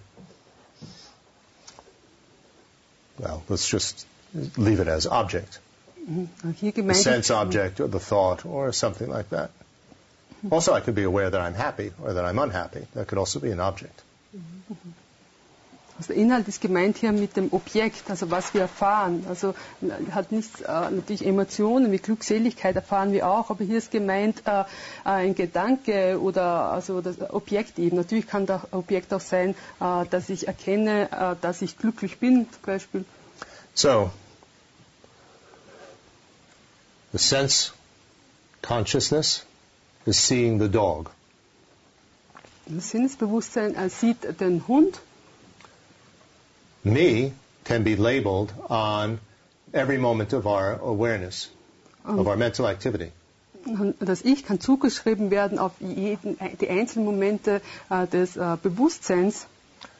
well, 3.20 3.44
let's 3.50 3.68
just 3.68 4.08
leave 4.58 4.80
it 4.80 4.88
as 4.88 5.08
object. 5.08 5.60
hier 6.60 6.72
the 6.72 6.94
sense 6.94 7.32
object 7.32 7.80
or 7.80 7.88
the 7.88 8.00
thought 8.00 8.46
or 8.46 8.72
something 8.74 9.10
like 9.10 9.30
that. 9.30 9.52
Also, 10.50 10.74
I 10.74 10.82
could 10.82 10.96
be 10.96 11.04
aware 11.04 11.30
that 11.30 11.42
I'm 11.42 11.54
happy 11.54 11.94
or 12.04 12.14
that 12.14 12.26
I'm 12.26 12.40
unhappy. 12.40 12.86
That 12.94 13.08
could 13.08 13.18
also 13.18 13.40
be 13.40 13.52
an 13.52 13.60
object. 13.60 14.04
also 15.98 16.14
der 16.14 16.22
Inhalt 16.22 16.48
ist 16.48 16.62
gemeint 16.62 16.98
hier 16.98 17.12
mit 17.12 17.36
dem 17.38 17.54
Objekt, 17.54 18.10
also 18.10 18.32
was 18.32 18.54
wir 18.54 18.62
erfahren. 18.62 19.26
Also 19.30 19.54
hat 20.12 20.32
nichts, 20.32 20.62
äh, 20.62 20.68
natürlich 20.68 21.26
Emotionen 21.26 21.92
wie 21.92 21.98
Glückseligkeit 21.98 22.76
erfahren 22.76 23.12
wir 23.12 23.30
auch, 23.30 23.50
aber 23.50 23.64
hier 23.64 23.78
ist 23.78 23.92
gemeint 23.92 24.44
äh, 24.46 24.64
ein 25.04 25.36
Gedanke 25.36 26.20
oder 26.20 26.72
also 26.72 27.02
das 27.02 27.16
Objekt 27.32 27.80
eben. 27.80 27.98
Natürlich 27.98 28.28
kann 28.28 28.46
das 28.46 28.62
Objekt 28.72 29.14
auch 29.14 29.22
sein, 29.22 29.56
äh, 29.80 30.06
dass 30.10 30.30
ich 30.30 30.48
erkenne, 30.48 31.10
äh, 31.12 31.36
dass 31.42 31.62
ich 31.62 31.78
glücklich 31.78 32.18
bin, 32.18 32.48
zum 32.52 32.62
Beispiel. 32.64 33.06
So, 33.76 34.12
the 37.12 37.18
sense 37.18 37.72
consciousness 38.62 39.46
is 40.06 40.18
seeing 40.18 40.60
the 40.60 40.70
dog. 40.70 41.10
Sinnesbewusstsein 42.80 43.76
äh, 43.76 43.84
er 43.84 43.90
sieht 43.90 44.40
den 44.40 44.68
Hund. 44.68 45.00
Me 46.84 47.32
can 47.64 47.84
be 47.84 47.96
labeled 47.96 48.54
on 48.70 49.20
every 49.74 49.98
moment 49.98 50.34
of 50.34 50.46
our 50.46 50.80
awareness, 50.82 51.50
of 52.06 52.20
um, 52.20 52.28
our 52.28 52.36
mental 52.38 52.68
activity. 52.68 53.12
Das 54.00 54.22
Ich 54.22 54.46
kann 54.46 54.60
zugeschrieben 54.60 55.32
werden 55.32 55.58
auf 55.58 55.72
jeden, 55.80 56.38
die 56.60 56.70
einzelnen 56.70 57.06
Momente 57.06 57.62
äh, 57.90 58.08
des 58.08 58.36
äh, 58.36 58.58
Bewusstseins. 58.62 59.48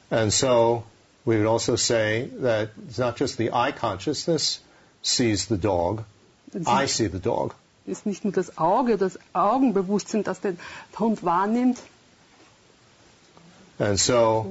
And 0.10 0.32
so 0.32 0.84
we 1.26 1.38
would 1.38 1.48
also 1.48 1.78
say 1.78 2.30
that 2.42 2.72
it's 2.88 2.98
not 2.98 3.18
just 3.18 3.38
the 3.38 3.52
eye 3.52 3.72
consciousness 3.72 4.60
sees 5.02 5.48
the 5.48 5.58
dog, 5.58 6.04
I 6.68 6.88
see 6.88 7.08
the 7.08 7.20
dog. 7.20 7.56
Ist 7.86 8.06
nicht 8.06 8.24
nur 8.24 8.34
das 8.34 8.58
Auge, 8.58 8.98
das 8.98 9.20
Augenbewusstsein, 9.34 10.24
das 10.24 10.40
den 10.40 10.60
Hund 10.98 11.24
wahrnimmt, 11.24 11.80
And 13.80 14.00
so, 14.00 14.46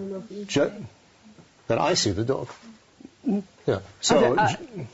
that 1.69 1.79
I 1.79 1.95
see 1.95 2.11
the 2.13 2.25
dog. 2.25 2.49
Yeah. 3.67 3.81
So, 4.01 4.17
Also, 4.17 4.35
Ah, 4.37 4.57
den 4.57 4.89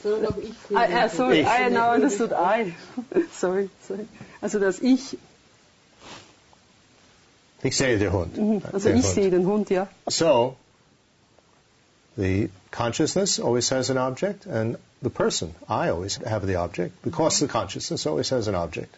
ah, 0.76 1.02
Hund. 1.02 1.12
sorry, 1.12 1.40
Ich. 1.40 1.46
I 1.46 1.70
now 1.70 1.94
understood 1.94 2.32
I. 2.32 2.74
sorry, 3.32 3.70
sorry. 3.88 4.06
Also 4.42 4.58
das 4.58 4.80
Ich, 4.80 5.16
ich 7.62 7.76
sehe 7.76 7.98
den 7.98 8.12
Hund. 8.12 8.36
also 8.72 8.88
Den 8.90 8.98
ich 8.98 9.04
Hund. 9.06 9.14
sehe 9.14 9.30
den 9.30 9.46
Hund, 9.46 9.70
ja. 9.70 9.88
So, 10.06 10.56
the 12.16 12.50
consciousness 12.70 13.40
always 13.40 13.70
has 13.70 13.88
an 13.90 13.96
object, 13.96 14.46
and 14.46 14.76
the 15.02 15.10
person, 15.10 15.54
I 15.68 15.90
always 15.90 16.16
have 16.16 16.46
the 16.46 16.56
object, 16.56 17.02
because 17.02 17.38
the 17.40 17.48
consciousness 17.48 18.06
always 18.06 18.30
has 18.30 18.48
an 18.48 18.54
object. 18.54 18.94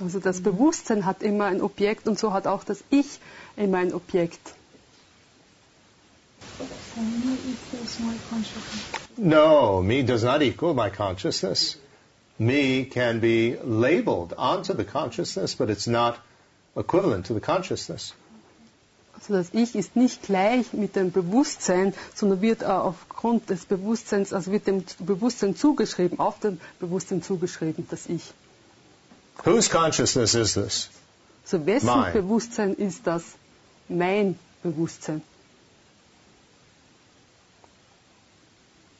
Also 0.00 0.20
das 0.20 0.40
Bewusstsein 0.40 1.06
hat 1.06 1.22
immer 1.22 1.46
ein 1.46 1.62
Objekt 1.62 2.06
und 2.06 2.18
so 2.18 2.32
hat 2.32 2.46
auch 2.46 2.64
das 2.64 2.84
Ich 2.90 3.18
immer 3.56 3.78
ein 3.78 3.94
Objekt. 3.94 4.54
So 6.58 7.02
me 7.02 7.38
equals 7.46 7.98
my 8.00 8.14
consciousness. 8.30 9.18
No, 9.18 9.82
me 9.82 10.02
does 10.02 10.22
not 10.22 10.42
equal 10.42 10.74
my 10.74 10.90
consciousness. 10.90 11.76
Me 12.38 12.84
can 12.84 13.20
be 13.20 13.56
labeled 13.64 14.34
onto 14.36 14.74
the 14.74 14.84
consciousness, 14.84 15.54
but 15.54 15.70
it's 15.70 15.86
not 15.86 16.18
equivalent 16.76 17.26
to 17.26 17.34
the 17.34 17.40
consciousness. 17.40 18.12
Also 19.18 19.32
das 19.32 19.48
Ich 19.52 19.74
ist 19.74 19.96
nicht 19.96 20.22
gleich 20.22 20.72
mit 20.72 20.94
dem 20.94 21.10
Bewusstsein, 21.10 21.94
sondern 22.14 22.42
wird 22.42 22.62
aufgrund 22.64 23.48
des 23.50 23.64
Bewusstseins, 23.64 24.32
also 24.32 24.52
wird 24.52 24.66
dem 24.66 24.84
Bewusstsein 24.98 25.56
zugeschrieben, 25.56 26.18
auf 26.18 26.38
dem 26.40 26.60
Bewusstsein 26.78 27.22
zugeschrieben, 27.22 27.86
das 27.90 28.06
Ich. 28.06 28.32
Whose 29.44 29.70
consciousness 29.70 30.34
is 30.34 30.54
this? 30.54 30.90
So 31.44 31.64
wessen 31.64 31.86
Mein. 31.86 32.12
Bewusstsein 32.12 32.74
ist 32.74 33.06
das? 33.06 33.22
Mein 33.88 34.38
Bewusstsein. 34.62 35.22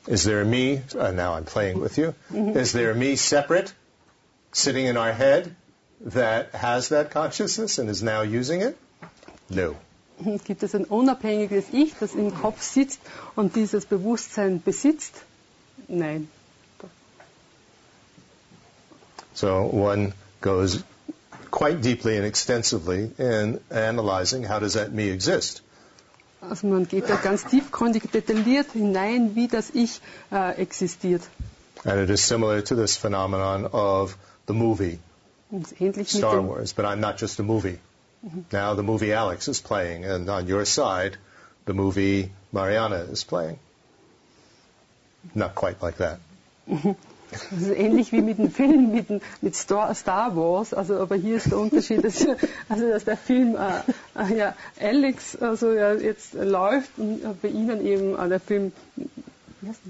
Is 0.06 0.22
there 0.24 0.40
a 0.40 0.44
me? 0.44 0.82
Uh, 0.94 1.10
now 1.10 1.34
I'm 1.34 1.44
playing 1.44 1.80
with 1.80 1.98
you. 1.98 2.14
Is 2.32 2.72
there 2.72 2.92
a 2.92 2.94
me 2.94 3.16
separate, 3.16 3.72
sitting 4.52 4.86
in 4.86 4.96
our 4.96 5.12
head, 5.12 5.54
that 6.00 6.54
has 6.54 6.90
that 6.90 7.10
consciousness 7.10 7.78
and 7.78 7.90
is 7.90 8.02
now 8.02 8.22
using 8.22 8.60
it? 8.60 8.78
No. 9.50 9.76
Gibt 10.44 10.62
es 10.62 10.74
ein 10.74 10.84
unabhängiges 10.84 11.66
Ich, 11.72 11.94
das 11.98 12.14
im 12.14 12.34
Kopf 12.34 12.62
sitzt 12.62 13.00
und 13.34 13.56
dieses 13.56 13.86
Bewusstsein 13.86 14.62
besitzt? 14.62 15.14
Nein. 15.88 16.28
So 19.34 19.70
one 19.70 20.14
goes 20.40 20.82
quite 21.50 21.82
deeply 21.82 22.16
and 22.16 22.24
extensively 22.24 23.10
in 23.18 23.60
analyzing 23.70 24.44
how 24.44 24.58
does 24.58 24.74
that 24.74 24.92
me 24.92 25.10
exist. 25.10 25.62
Also 26.40 26.68
man 26.68 26.86
geht 26.86 27.08
da 27.08 27.16
ganz 27.16 27.44
tiefgründig, 27.44 28.10
detailliert 28.10 28.72
hinein, 28.72 29.34
wie 29.34 29.48
das 29.48 29.70
Ich 29.74 30.00
äh, 30.30 30.52
existiert. 30.60 31.22
And 31.84 32.00
it 32.00 32.10
is 32.10 32.26
similar 32.26 32.62
to 32.64 32.74
this 32.74 32.96
phenomenon 32.96 33.66
of 33.66 34.16
the 34.46 34.54
movie, 34.54 34.98
Star 36.04 36.42
Wars, 36.42 36.72
but 36.72 36.84
I'm 36.84 37.00
not 37.00 37.20
just 37.20 37.38
a 37.40 37.42
movie. 37.42 37.78
Now 38.52 38.74
the 38.74 38.82
movie 38.82 39.12
Alex 39.12 39.48
is 39.48 39.60
playing, 39.60 40.04
and 40.04 40.28
on 40.28 40.46
your 40.48 40.64
side, 40.64 41.16
the 41.64 41.74
movie 41.74 42.30
Mariana 42.52 43.06
is 43.10 43.24
playing. 43.24 43.58
Not 45.34 45.54
quite 45.54 45.82
like 45.82 45.98
that. 45.98 46.18
das 47.30 47.52
ist 47.60 47.70
ähnlich 47.76 48.12
wie 48.12 48.22
mit 48.22 48.38
dem 48.38 48.50
Film, 48.50 48.92
mit, 48.92 49.08
dem- 49.08 49.20
mit 49.42 49.54
Star, 49.54 49.94
Wars. 50.36 50.72
Also, 50.72 50.98
aber 51.00 51.16
hier 51.16 51.36
ist 51.36 51.50
der 51.50 51.58
Unterschied, 51.58 52.04
dass, 52.04 52.26
also, 52.68 52.88
dass 52.88 53.04
der 53.04 53.16
Film 53.16 53.56
äh, 53.56 53.80
äh, 54.18 54.36
ja, 54.36 54.54
Alex 54.80 55.36
also, 55.36 55.72
ja, 55.72 55.94
jetzt 55.94 56.34
läuft 56.34 56.90
und 56.98 57.22
äh, 57.24 57.28
bei 57.42 57.48
Ihnen 57.48 57.84
eben 57.84 58.18
äh, 58.18 58.28
der 58.28 58.40
Film. 58.40 58.72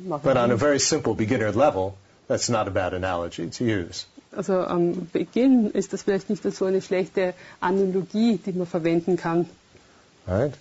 But 0.09 0.37
on 0.37 0.51
a 0.53 0.57
very 0.57 0.79
simple 0.79 1.15
beginner 1.15 1.53
level, 1.53 1.95
that's 2.29 2.49
not 2.49 2.67
a 2.67 2.71
bad 2.71 2.95
analogy 2.95 3.49
to 3.51 3.65
use. 3.65 4.07
Also 4.37 4.65
am 4.67 5.09
Beginn 5.13 5.71
ist 5.71 5.93
das 5.93 6.03
vielleicht 6.03 6.29
nicht 6.29 6.43
so 6.43 6.65
eine 6.67 6.83
schlechte 6.83 7.35
Analogie, 7.61 8.39
die 8.39 8.53
man 8.53 8.67
verwenden 8.67 9.17
kann. 9.17 9.49
Right? 10.27 10.53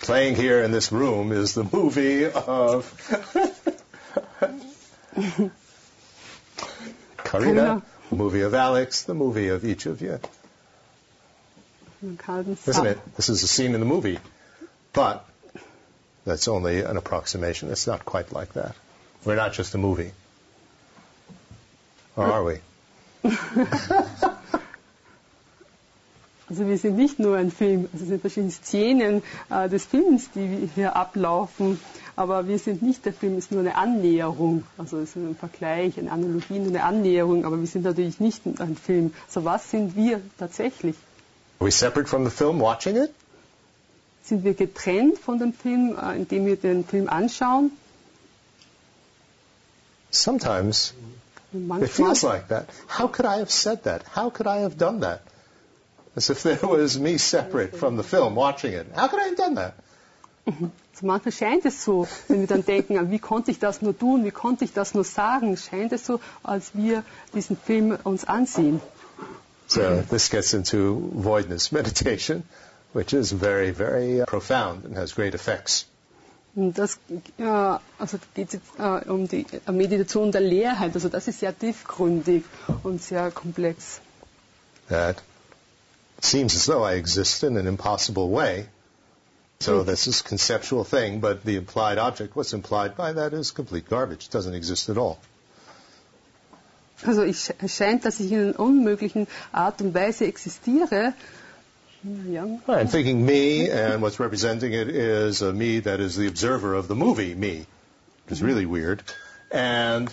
Playing 0.00 0.34
here 0.36 0.62
in 0.62 0.72
this 0.72 0.92
room 0.92 1.32
is 1.32 1.54
the 1.54 1.64
movie 1.64 2.26
of 2.26 2.84
Karina, 7.24 7.82
the 8.10 8.16
movie 8.16 8.42
of 8.42 8.52
Alex, 8.52 9.04
the 9.04 9.14
movie 9.14 9.48
of 9.48 9.64
each 9.64 9.86
of 9.86 10.02
you. 10.02 10.18
Isn't 12.02 12.86
it? 12.86 12.98
This 13.16 13.28
is 13.28 13.42
a 13.44 13.46
scene 13.46 13.74
in 13.74 13.80
the 13.80 13.86
movie. 13.86 14.18
But 14.92 15.24
that's 16.24 16.48
only 16.48 16.80
an 16.80 16.96
approximation. 16.96 17.70
It's 17.70 17.86
not 17.86 18.04
quite 18.04 18.32
like 18.32 18.54
that. 18.54 18.74
We're 19.24 19.36
not 19.36 19.52
just 19.52 19.74
a 19.74 19.78
movie. 19.78 20.10
Or 22.16 22.26
are 22.26 22.44
we? 22.44 22.58
Also 26.52 26.66
wir 26.66 26.76
sind 26.76 26.96
nicht 26.96 27.18
nur 27.18 27.38
ein 27.38 27.50
Film, 27.50 27.88
also 27.94 28.04
es 28.04 28.10
sind 28.10 28.20
verschiedene 28.20 28.52
Szenen 28.52 29.22
äh, 29.48 29.70
des 29.70 29.86
Films, 29.86 30.28
die 30.34 30.68
hier 30.74 30.94
ablaufen, 30.94 31.80
aber 32.14 32.46
wir 32.46 32.58
sind 32.58 32.82
nicht 32.82 33.06
der 33.06 33.14
Film, 33.14 33.38
es 33.38 33.44
ist 33.46 33.52
nur 33.52 33.60
eine 33.60 33.74
Annäherung, 33.74 34.62
also 34.76 34.98
es 34.98 35.10
ist 35.10 35.16
ein 35.16 35.34
Vergleich, 35.34 35.98
eine 35.98 36.12
Analogie, 36.12 36.58
nur 36.58 36.68
eine 36.68 36.84
Annäherung, 36.84 37.46
aber 37.46 37.58
wir 37.58 37.66
sind 37.66 37.84
natürlich 37.84 38.20
nicht 38.20 38.42
ein 38.60 38.76
Film. 38.76 39.14
Also 39.28 39.46
was 39.46 39.70
sind 39.70 39.96
wir 39.96 40.20
tatsächlich? 40.38 40.94
Are 41.58 41.66
we 41.66 41.70
separate 41.72 42.06
from 42.06 42.24
the 42.26 42.30
film 42.30 42.60
watching 42.60 42.96
it? 42.96 43.14
Sind 44.22 44.44
wir 44.44 44.52
getrennt 44.52 45.16
von 45.16 45.38
dem 45.38 45.54
Film, 45.54 45.96
äh, 45.96 46.16
indem 46.16 46.44
wir 46.44 46.56
den 46.56 46.84
Film 46.84 47.08
anschauen? 47.08 47.70
Sometimes 50.10 50.92
it 51.54 51.90
feels 51.90 52.22
like 52.22 52.48
that. 52.48 52.68
How 52.86 53.08
could 53.08 53.26
I 53.26 53.38
have 53.38 53.50
said 53.50 53.84
that? 53.84 54.02
How 54.04 54.30
could 54.30 54.46
I 54.46 54.58
have 54.58 54.76
done 54.78 55.00
that? 55.00 55.22
As 56.16 56.28
if 56.30 56.42
there 56.42 56.58
was 56.62 56.98
me 56.98 57.18
separate 57.18 57.76
from 57.76 57.96
the 57.96 58.02
film 58.02 58.34
watching 58.34 58.72
it. 58.74 58.86
How 58.94 59.08
could 59.08 59.20
I 59.20 59.28
have 59.28 59.36
done 59.36 59.54
that? 59.54 59.74
Mhm. 60.46 60.70
Also 60.92 61.06
manchmal 61.06 61.32
scheint 61.32 61.64
es 61.64 61.82
so, 61.84 62.06
wenn 62.28 62.40
wir 62.40 62.46
dann 62.46 62.64
denken, 62.64 62.98
ah, 62.98 63.10
wie 63.10 63.18
konnte 63.18 63.50
ich 63.50 63.58
das 63.58 63.80
nur 63.80 63.96
tun, 63.98 64.24
wie 64.24 64.30
konnte 64.30 64.64
ich 64.64 64.72
das 64.72 64.92
nur 64.94 65.04
sagen, 65.04 65.56
scheint 65.56 65.92
es 65.92 66.04
so, 66.04 66.20
als 66.42 66.72
wir 66.74 67.04
diesen 67.34 67.56
Film 67.56 67.96
uns 68.04 68.24
ansehen. 68.24 68.80
So 69.68 70.02
this 70.10 70.28
gets 70.28 70.52
into 70.52 71.10
voidness 71.14 71.72
meditation, 71.72 72.42
which 72.92 73.14
is 73.14 73.32
very, 73.32 73.72
very 73.72 74.20
uh, 74.20 74.26
profound 74.26 74.84
and 74.84 74.96
has 74.96 75.14
great 75.14 75.34
effects. 75.34 75.86
Das, 76.54 76.98
äh, 77.38 77.44
also 77.44 78.18
geht 78.34 78.48
es 78.48 78.52
jetzt 78.54 78.78
äh, 78.78 79.08
um 79.08 79.26
die 79.26 79.46
Meditation 79.70 80.32
der 80.32 80.42
Leerheit. 80.42 80.94
Also 80.94 81.08
das 81.08 81.26
ist 81.26 81.40
sehr 81.40 81.58
tiefgründig 81.58 82.44
und 82.82 83.02
sehr 83.02 83.30
komplex. 83.30 84.00
That 84.88 85.22
seems 86.20 86.54
as 86.54 86.66
though 86.66 86.84
I 86.84 86.96
exist 86.96 87.42
in 87.42 87.56
an 87.56 87.66
impossible 87.66 88.30
way. 88.30 88.66
So 89.60 89.84
this 89.84 90.06
is 90.06 90.20
a 90.20 90.24
conceptual 90.24 90.84
thing, 90.84 91.20
but 91.20 91.44
the 91.44 91.56
implied 91.56 91.96
object, 91.96 92.34
what's 92.34 92.52
implied 92.52 92.96
by 92.96 93.12
that 93.14 93.32
is 93.32 93.54
complete 93.54 93.88
garbage. 93.88 94.26
It 94.26 94.32
doesn't 94.32 94.54
exist 94.54 94.90
at 94.90 94.98
all. 94.98 95.18
Also 97.06 97.22
es 97.22 97.52
scheint, 97.66 98.04
dass 98.04 98.20
ich 98.20 98.30
in 98.30 98.48
einer 98.48 98.60
unmöglichen 98.60 99.26
Art 99.52 99.80
und 99.80 99.94
Weise 99.94 100.26
existiere. 100.26 101.14
Ja. 102.02 102.44
I'm 102.66 102.88
thinking 102.88 103.24
me, 103.24 103.70
and 103.70 104.02
what's 104.02 104.18
representing 104.18 104.72
it 104.72 104.88
is 104.88 105.40
a 105.40 105.52
me 105.52 105.80
that 105.80 106.00
is 106.00 106.16
the 106.16 106.26
observer 106.26 106.74
of 106.74 106.88
the 106.88 106.96
movie, 106.96 107.34
me, 107.34 107.66
which 108.24 108.32
is 108.32 108.42
really 108.42 108.66
weird. 108.66 109.02
And 109.52 110.12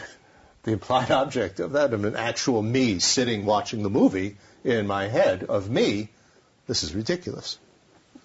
the 0.63 0.71
implied 0.71 1.09
object 1.23 1.59
of 1.59 1.71
that, 1.71 1.93
of 1.93 2.05
an 2.05 2.15
actual 2.15 2.61
me 2.61 2.99
sitting 2.99 3.45
watching 3.45 3.81
the 3.81 3.89
movie 3.89 4.37
in 4.63 4.85
my 4.85 5.07
head 5.07 5.43
of 5.43 5.69
me, 5.69 6.09
this 6.67 6.83
is 6.83 6.93
ridiculous. 6.93 7.57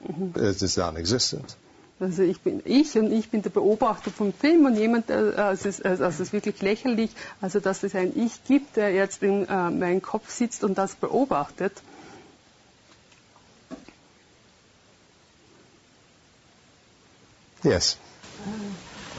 Mm-hmm. 0.06 0.44
It's 0.44 0.62
it's 0.62 0.76
non-existent. 0.76 1.56
Also 2.00 2.22
ich 2.22 2.40
bin 2.40 2.60
ich 2.66 2.98
und 2.98 3.12
ich 3.12 3.30
bin 3.30 3.40
der 3.40 3.50
Beobachter 3.50 4.10
vom 4.10 4.32
Film 4.32 4.66
und 4.66 4.76
jemand, 4.76 5.08
äh, 5.08 5.32
also 5.36 5.68
es 5.68 5.78
ist, 5.78 5.86
also 5.86 6.04
es 6.04 6.20
ist 6.20 6.32
wirklich 6.32 6.60
lächerlich, 6.60 7.10
also 7.40 7.60
dass 7.60 7.82
es 7.82 7.94
ein 7.94 8.12
Ich 8.14 8.44
gibt, 8.44 8.76
der 8.76 8.92
jetzt 8.92 9.22
in 9.22 9.48
äh, 9.48 9.70
meinem 9.70 10.02
Kopf 10.02 10.28
sitzt 10.28 10.64
und 10.64 10.76
das 10.76 10.96
beobachtet. 10.96 11.72
Yes. 17.64 17.96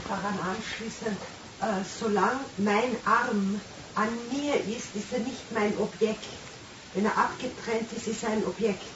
daran 0.08 0.38
anschließend, 0.38 1.18
äh, 1.60 1.84
solange 1.98 2.40
mein 2.56 2.96
Arm 3.04 3.60
an 3.94 4.08
mir 4.30 4.54
ist, 4.54 4.94
ist 4.94 5.12
er 5.12 5.20
nicht 5.20 5.50
mein 5.52 5.76
Objekt. 5.78 6.26
Wenn 6.94 7.04
er 7.04 7.16
abgetrennt 7.18 7.92
ist, 7.92 8.06
ist 8.06 8.22
er 8.22 8.30
ein 8.30 8.46
Objekt. 8.46 8.86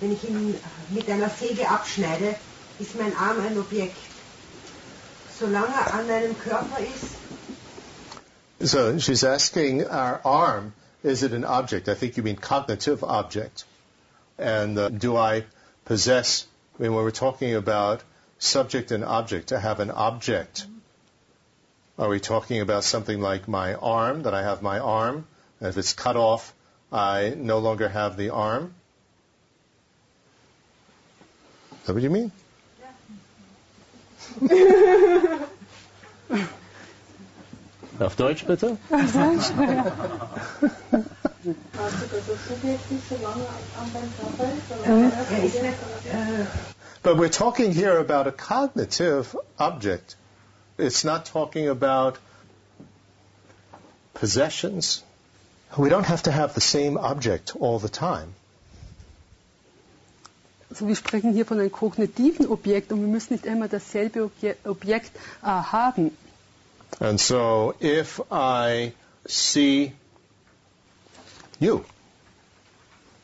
Wenn 0.00 0.12
ich 0.12 0.28
ihn 0.28 0.58
mit 0.90 1.08
einer 1.10 1.28
Säge 1.28 1.68
abschneide, 1.68 2.36
ist 2.78 2.94
mein 2.96 3.16
Arm 3.16 3.40
ein 3.40 3.58
Objekt. 3.58 3.96
Solange 5.38 5.74
er 5.74 5.94
an 5.94 6.06
meinem 6.06 6.38
Körper 6.38 6.78
ist, 6.78 7.18
So 8.60 8.98
she's 8.98 9.22
asking 9.22 9.86
our 9.86 10.20
arm, 10.24 10.72
is 11.04 11.22
it 11.22 11.32
an 11.32 11.44
object? 11.44 11.88
I 11.88 11.94
think 11.94 12.16
you 12.16 12.24
mean 12.24 12.34
cognitive 12.36 13.04
object. 13.04 13.64
And 14.36 14.76
uh, 14.76 14.88
do 14.88 15.16
I 15.16 15.44
possess, 15.84 16.46
I 16.76 16.82
mean, 16.82 16.92
when 16.92 17.04
we're 17.04 17.12
talking 17.12 17.54
about 17.54 18.02
subject 18.38 18.90
and 18.90 19.04
object, 19.04 19.48
to 19.48 19.58
have 19.58 19.80
an 19.80 19.90
object, 19.90 20.66
are 21.98 22.08
we 22.08 22.20
talking 22.20 22.60
about 22.60 22.84
something 22.84 23.20
like 23.20 23.48
my 23.48 23.74
arm, 23.74 24.22
that 24.22 24.34
I 24.34 24.42
have 24.42 24.62
my 24.62 24.78
arm, 24.78 25.26
and 25.60 25.68
if 25.68 25.76
it's 25.76 25.92
cut 25.92 26.16
off, 26.16 26.54
I 26.92 27.34
no 27.36 27.58
longer 27.58 27.88
have 27.88 28.16
the 28.16 28.30
arm? 28.30 28.74
Is 31.72 31.86
that 31.86 31.94
what 31.94 32.02
you 32.02 32.10
mean? 32.10 32.32
Auf 38.00 38.14
Deutsch 38.14 38.44
bitte? 38.46 38.78
er 38.90 39.00
ist 45.44 45.62
nicht, 45.62 45.74
äh, 46.12 46.44
But 47.02 47.16
we're 47.16 47.28
talking 47.28 47.72
here 47.72 47.98
about 47.98 48.26
a 48.26 48.32
cognitive 48.32 49.34
object. 49.58 50.16
It's 50.78 51.04
not 51.04 51.26
talking 51.26 51.68
about 51.68 52.18
possessions. 54.14 55.02
We 55.76 55.88
don't 55.88 56.06
have 56.06 56.24
to 56.24 56.32
have 56.32 56.54
the 56.54 56.60
same 56.60 56.96
object 56.96 57.54
all 57.56 57.78
the 57.78 57.88
time. 57.88 58.34
Also 60.70 60.86
wir 60.86 60.96
sprechen 60.96 61.32
hier 61.32 61.46
von 61.46 61.58
einem 61.58 61.72
kognitiven 61.72 62.46
Objekt 62.46 62.92
und 62.92 63.00
wir 63.00 63.08
müssen 63.08 63.32
nicht 63.34 63.46
immer 63.46 63.68
dasselbe 63.68 64.24
Obje 64.24 64.56
Objekt 64.64 65.12
äh, 65.42 65.46
haben. 65.46 66.10
And 67.00 67.20
so 67.20 67.74
if 67.80 68.20
I 68.30 68.92
see 69.26 69.92
you, 71.58 71.84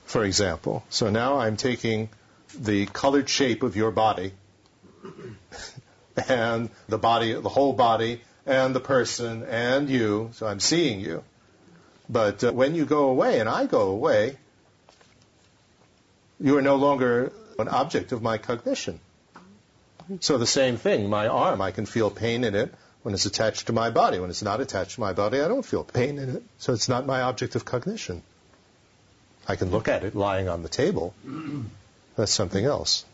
for 0.07 0.25
example, 0.25 0.83
so 0.91 1.11
now 1.11 1.39
I'm 1.39 1.57
taking 1.57 2.09
the 2.59 2.87
colored 2.87 3.29
shape 3.29 3.63
of 3.63 3.77
your 3.77 3.91
body 3.91 4.33
and 6.29 6.71
the 6.89 6.99
body, 6.99 7.33
the 7.33 7.49
whole 7.49 7.73
body 7.73 8.21
and 8.47 8.75
the 8.75 8.81
person 8.81 9.43
and 9.45 9.89
you, 9.89 10.31
so 10.35 10.47
I'm 10.47 10.61
seeing 10.61 11.01
you. 11.01 11.25
But 12.09 12.45
uh, 12.45 12.53
when 12.53 12.75
you 12.75 12.85
go 12.85 13.09
away 13.09 13.41
and 13.41 13.49
I 13.49 13.67
go 13.67 13.89
away, 13.89 14.37
you 16.41 16.57
are 16.59 16.63
no 16.63 16.77
longer 16.77 17.33
an 17.59 17.69
object 17.69 18.13
of 18.13 18.23
my 18.23 18.39
cognition. 18.39 19.01
So 20.21 20.37
the 20.37 20.47
same 20.47 20.77
thing, 20.77 21.09
my 21.09 21.29
arm, 21.29 21.63
I 21.63 21.71
can 21.71 21.87
feel 21.87 22.11
pain 22.11 22.45
in 22.45 22.55
it 22.55 22.75
when 23.03 23.15
it's 23.15 23.25
attached 23.25 23.69
to 23.69 23.73
my 23.73 23.91
body. 23.91 24.19
When 24.19 24.29
it's 24.29 24.43
not 24.43 24.61
attached 24.61 24.97
to 24.97 25.01
my 25.01 25.15
body, 25.15 25.41
I 25.41 25.49
don't 25.49 25.65
feel 25.65 25.85
pain 25.85 26.19
in 26.19 26.37
it. 26.37 26.43
So 26.59 26.75
it's 26.75 26.89
not 26.89 27.07
my 27.07 27.23
object 27.23 27.55
of 27.55 27.65
cognition. 27.65 28.23
I 29.49 29.57
can 29.57 29.71
look 29.71 29.89
at 29.89 30.05
it 30.05 30.15
lying 30.15 30.49
on 30.49 30.63
the 30.63 30.69
table. 30.69 31.15
That's 32.17 32.35
something 32.35 32.65
else. 32.65 33.05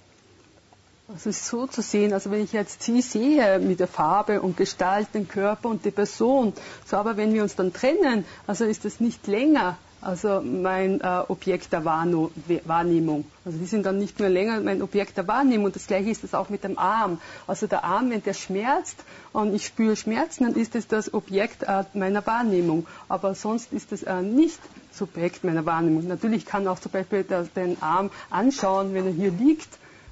Es 1.17 1.27
ist 1.27 1.47
so 1.47 1.67
zu 1.67 1.83
sehen, 1.83 2.13
also 2.13 2.31
wenn 2.31 2.45
ich 2.45 2.53
jetzt 2.53 2.85
Sie 2.85 3.03
sehe 3.03 3.59
mit 3.59 3.81
der 3.81 3.89
Farbe 3.89 4.41
und 4.41 4.57
Gestalt, 4.57 5.09
den 5.13 5.27
Körper 5.27 5.69
und 5.69 5.85
die 5.85 5.91
Person, 5.91 6.53
so 6.87 6.97
aber 6.97 7.17
wenn 7.17 7.35
wir 7.35 7.43
uns 7.43 7.57
dann 7.57 7.73
trennen, 7.73 8.25
also 8.47 8.65
ist 8.65 8.85
das 8.85 9.01
nicht 9.01 9.27
länger 9.27 9.77
also 10.03 10.41
mein 10.41 11.01
äh, 11.01 11.23
Objekt 11.29 11.73
der 11.73 11.85
Wahrnehmung. 11.85 13.25
Also 13.45 13.59
die 13.59 13.67
sind 13.67 13.85
dann 13.85 13.99
nicht 13.99 14.19
nur 14.19 14.29
länger 14.29 14.61
mein 14.61 14.83
Objekt 14.83 15.17
der 15.17 15.29
Wahrnehmung. 15.29 15.67
Und 15.67 15.77
das 15.77 15.87
gleiche 15.87 16.11
ist 16.11 16.25
es 16.25 16.35
auch 16.35 16.49
mit 16.49 16.65
dem 16.65 16.79
Arm. 16.79 17.21
Also 17.47 17.67
der 17.67 17.85
Arm, 17.85 18.11
wenn 18.11 18.23
der 18.23 18.35
schmerzt 18.35 18.97
und 19.33 19.55
ich 19.55 19.67
spüre 19.67 19.97
Schmerzen, 19.97 20.45
dann 20.45 20.55
ist 20.55 20.75
es 20.75 20.89
das 20.89 21.13
Objekt 21.13 21.65
äh, 21.65 21.85
meiner 21.95 22.27
Wahrnehmung. 22.27 22.87
Aber 23.09 23.35
sonst 23.35 23.73
ist 23.73 23.93
es 23.93 24.03
äh, 24.03 24.23
nicht 24.23 24.59
Subjekt 24.93 25.45
meiner 25.45 25.67
Wahrnehmung. 25.67 26.07
Natürlich 26.07 26.47
kann 26.47 26.67
auch 26.67 26.81
zum 26.81 26.93
Beispiel 26.93 27.25
der, 27.25 27.45
den 27.45 27.81
Arm 27.83 28.11
anschauen, 28.31 28.95
wenn 28.95 29.07
er 29.07 29.13
hier 29.13 29.31
liegt, 29.31 29.69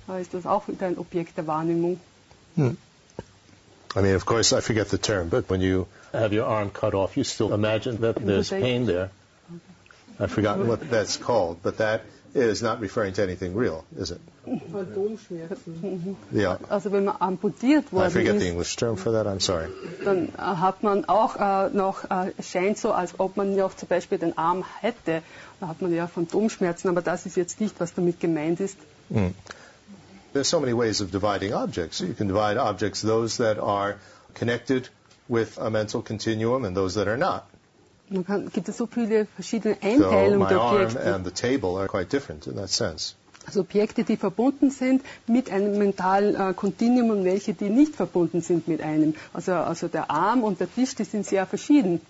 äh, 0.09 0.21
ist 0.21 0.35
das 0.35 0.47
auch 0.47 0.69
wieder 0.69 0.87
ein 0.87 0.99
Objekt 0.99 1.37
der 1.39 1.47
Wahrnehmung. 1.47 1.99
I 3.97 4.03
mean, 4.03 4.15
of 4.15 4.27
course, 4.27 4.53
I 4.53 4.61
forget 4.61 4.91
the 4.91 4.99
term, 4.99 5.29
but 5.29 5.49
when 5.49 5.61
you 5.61 5.87
have 6.13 6.33
your 6.33 6.47
arm 6.47 6.71
cut 6.73 6.95
off, 6.95 7.17
you 7.17 7.25
still 7.25 7.53
imagine 7.55 8.01
that 8.01 8.17
there's 8.17 8.51
pain 8.51 8.87
there. 8.87 9.11
I've 10.21 10.33
forgotten 10.33 10.67
what 10.67 10.91
that's 10.91 11.17
called, 11.17 11.63
but 11.63 11.79
that 11.79 12.03
is 12.35 12.63
not 12.63 12.81
referring 12.81 13.15
to 13.15 13.23
anything 13.23 13.55
real, 13.55 13.85
is 13.97 14.11
it? 14.11 14.21
Yeah. 16.33 16.57
Also 16.71 16.91
wenn 16.91 17.05
man 17.05 17.17
amputiert 17.21 17.85
I 17.93 17.97
worden 17.97 18.11
forget 18.11 18.39
the 18.39 18.49
English 18.49 18.77
term 18.77 18.97
for 18.97 19.13
that. 19.13 19.27
I'm 19.27 19.41
sorry. 19.41 19.69
dann 20.05 20.33
hat 20.37 20.83
man 20.83 21.05
auch 21.07 21.37
äh, 21.37 21.71
noch, 21.71 22.05
äh, 22.11 22.33
scheint 22.43 22.79
so, 22.79 22.93
als 22.93 23.19
ob 23.19 23.37
man 23.37 23.57
noch 23.57 23.77
zum 23.77 23.89
Beispiel 23.89 24.19
den 24.19 24.37
Arm 24.37 24.65
hätte. 24.81 25.23
Da 25.61 25.69
hat 25.69 25.83
man 25.83 25.95
ja 25.95 26.07
Phantomschmerzen, 26.07 26.89
aber 26.89 27.03
das 27.03 27.27
ist 27.27 27.37
jetzt 27.37 27.61
nicht, 27.61 27.79
was 27.81 27.95
damit 27.95 28.21
gemeint 28.21 28.61
ist. 28.61 28.79
Mm. 29.11 29.29
There's 30.33 30.51
so 30.51 30.61
many 30.61 30.77
ways 30.77 31.01
of 31.01 31.11
dividing 31.11 31.55
objects. 31.55 32.01
You 32.01 32.15
can 32.15 32.29
divide 32.29 32.59
objects 32.59 33.01
those 33.01 33.39
that 33.39 33.59
are 33.59 33.97
connected 34.35 34.91
with 35.29 35.59
a 35.59 35.71
mental 35.71 36.03
continuum 36.03 36.65
and 36.65 36.77
those 36.77 36.95
that 36.95 37.09
are 37.09 37.17
not. 37.17 37.48
Man 38.11 38.25
kann, 38.25 38.51
gibt 38.51 38.69
es 38.69 38.77
so 38.77 38.87
viele 38.87 39.27
verschiedene 39.27 39.75
So 39.81 39.87
Einteilungen 39.87 40.39
my 40.39 40.49
der 40.49 40.63
Objekte. 40.63 41.15
and 41.15 41.25
the 41.27 41.31
table 41.31 41.77
are 41.79 41.89
quite 41.89 42.09
different 42.11 42.47
in 42.47 42.57
that 42.57 42.71
sense. 42.71 43.15
Also 43.47 43.61
Objekte, 43.61 44.05
die 44.05 44.17
verbunden 44.17 44.71
sind 44.71 45.03
mit 45.27 45.51
einem 45.51 45.79
mentalen 45.79 46.35
äh, 46.35 46.53
Kontinuum 46.55 47.11
und 47.11 47.25
welche, 47.25 47.55
die 47.55 47.71
nicht 47.71 47.97
verbunden 47.97 48.41
sind 48.43 48.69
mit 48.69 48.83
einem. 48.83 49.15
Also, 49.33 49.53
also 49.55 49.89
der 49.89 50.11
Arm 50.11 50.43
und 50.43 50.61
der 50.61 50.73
Tisch, 50.75 50.95
die 50.95 51.05
sind 51.05 51.25
sehr 51.27 51.47
verschieden. 51.47 52.01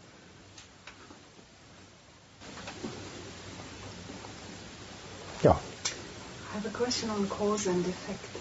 Yeah. 5.44 5.52
I 5.54 6.54
have 6.54 6.66
a 6.66 6.70
question 6.70 7.10
on 7.10 7.28
cause 7.28 7.68
and 7.68 7.86
effect, 7.86 8.36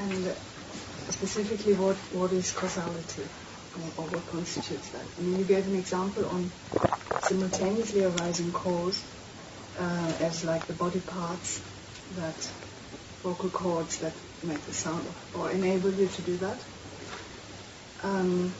and 0.00 0.26
uh, 0.26 0.30
specifically 1.10 1.72
what, 1.74 1.96
what 2.12 2.32
is 2.32 2.52
causality 2.52 3.22
or, 3.76 3.92
or 3.96 4.06
what 4.08 4.26
constitutes 4.26 4.90
that. 4.90 5.06
I 5.18 5.20
mean, 5.20 5.38
you 5.38 5.44
gave 5.44 5.66
an 5.66 5.76
example 5.76 6.26
on 6.26 6.52
simultaneously 7.22 8.02
arising 8.04 8.52
cause 8.52 9.04
uh, 9.78 10.12
as 10.20 10.44
like 10.44 10.66
the 10.66 10.72
body 10.74 11.00
parts 11.00 11.62
that 12.12 12.50
vocal 13.22 13.50
cords 13.50 13.98
that 13.98 14.14
make 14.42 14.62
the 14.62 14.72
sound 14.72 15.08
or 15.34 15.50
enable 15.50 15.92
you 15.92 16.08
to 16.08 16.22
do 16.22 16.36
that. 16.38 16.64
Um, 18.02 18.54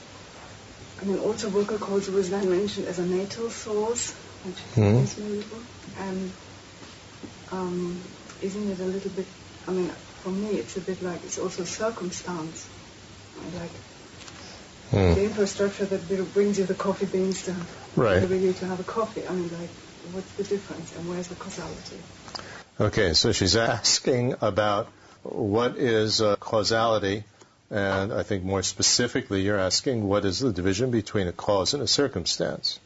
I 1.00 1.04
mean, 1.04 1.18
also 1.18 1.48
vocal 1.48 1.78
cords 1.78 2.08
was 2.10 2.30
then 2.30 2.50
mentioned 2.50 2.86
as 2.86 2.98
a 2.98 3.06
natal 3.06 3.48
source, 3.50 4.12
which 4.42 4.58
Mhm. 4.58 4.74
confused 4.74 5.18
me 5.18 5.40
a. 5.50 5.62
And 5.98 6.32
um, 7.50 8.04
isn't 8.40 8.68
it 8.70 8.80
a 8.80 8.84
little 8.86 9.10
bit, 9.10 9.26
I 9.66 9.70
mean, 9.72 9.92
for 10.22 10.30
me 10.30 10.50
it's 10.58 10.76
a 10.76 10.80
bit 10.80 11.02
like 11.02 11.24
it's 11.24 11.38
also 11.38 11.64
circumstance. 11.64 12.68
Like 13.54 13.72
Hmm. 14.90 15.14
the 15.14 15.24
infrastructure 15.24 15.84
that 15.86 16.34
brings 16.34 16.58
you 16.58 16.64
the 16.66 16.74
coffee 16.74 17.06
beans 17.06 17.44
to 17.44 17.54
Right. 17.94 18.16
enable 18.18 18.36
you 18.36 18.52
to 18.54 18.66
have 18.66 18.80
a 18.80 18.84
coffee. 18.84 19.26
I 19.26 19.32
mean, 19.32 19.50
like, 19.60 19.70
what's 20.12 20.32
the 20.32 20.42
difference 20.44 20.94
and 20.96 21.08
where's 21.08 21.28
the 21.28 21.36
causality? 21.36 21.98
Okay, 22.80 23.14
so 23.14 23.30
she's 23.32 23.56
asking 23.72 24.34
about 24.40 24.88
what 25.22 25.76
is 25.76 26.20
uh, 26.20 26.36
causality, 26.36 27.24
and 27.70 28.12
I 28.12 28.22
think 28.24 28.42
more 28.42 28.62
specifically, 28.62 29.42
you're 29.42 29.58
asking 29.58 30.08
what 30.08 30.24
is 30.24 30.40
the 30.40 30.52
division 30.52 30.90
between 30.90 31.28
a 31.28 31.32
cause 31.32 31.74
and 31.74 31.82
a 31.82 31.86
circumstance. 31.86 32.80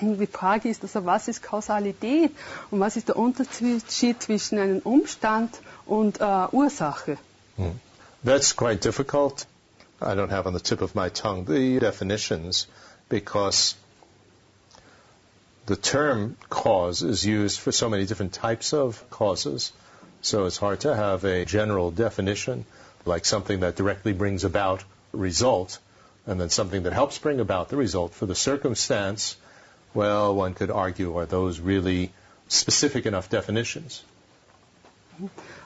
Die 0.00 0.26
Frage 0.26 0.68
ist 0.70 0.82
also, 0.82 1.04
was 1.04 1.28
ist 1.28 1.42
Kausalität 1.42 2.30
und 2.70 2.80
was 2.80 2.96
ist 2.96 3.08
der 3.08 3.16
Unterschied 3.16 4.22
zwischen 4.22 4.58
einem 4.58 4.78
Umstand 4.78 5.50
und 5.84 6.20
äh, 6.20 6.46
Ursache? 6.52 7.18
That's 8.24 8.54
quite 8.56 8.80
difficult. 8.80 9.46
I 10.00 10.14
don't 10.14 10.30
have 10.30 10.46
on 10.46 10.52
the 10.52 10.60
tip 10.60 10.80
of 10.80 10.94
my 10.94 11.10
tongue 11.10 11.44
the 11.44 11.78
definitions 11.78 12.66
because 13.08 13.74
the 15.66 15.76
term 15.76 16.36
cause 16.48 17.02
is 17.02 17.24
used 17.24 17.60
for 17.60 17.70
so 17.70 17.88
many 17.88 18.06
different 18.06 18.32
types 18.32 18.72
of 18.72 19.08
causes. 19.10 19.72
So 20.22 20.46
it's 20.46 20.56
hard 20.56 20.80
to 20.80 20.94
have 20.94 21.24
a 21.24 21.44
general 21.44 21.90
definition, 21.90 22.64
like 23.04 23.24
something 23.24 23.60
that 23.60 23.76
directly 23.76 24.12
brings 24.12 24.44
about 24.44 24.84
result, 25.12 25.78
and 26.26 26.40
then 26.40 26.50
something 26.50 26.84
that 26.84 26.92
helps 26.92 27.18
bring 27.18 27.40
about 27.40 27.68
the 27.68 27.76
result. 27.76 28.14
For 28.14 28.26
the 28.26 28.34
circumstance, 28.34 29.36
well, 29.94 30.34
one 30.34 30.54
could 30.54 30.70
argue, 30.70 31.16
are 31.16 31.26
those 31.26 31.60
really 31.60 32.10
specific 32.48 33.06
enough 33.06 33.28
definitions? 33.28 34.02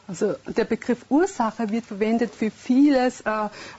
Also 0.06 0.34
der 0.46 0.64
Begriff 0.66 1.06
Ursache 1.08 1.70
wird 1.70 1.86
verwendet 1.86 2.34
für 2.34 2.50
vieles, 2.50 3.22
äh, 3.22 3.30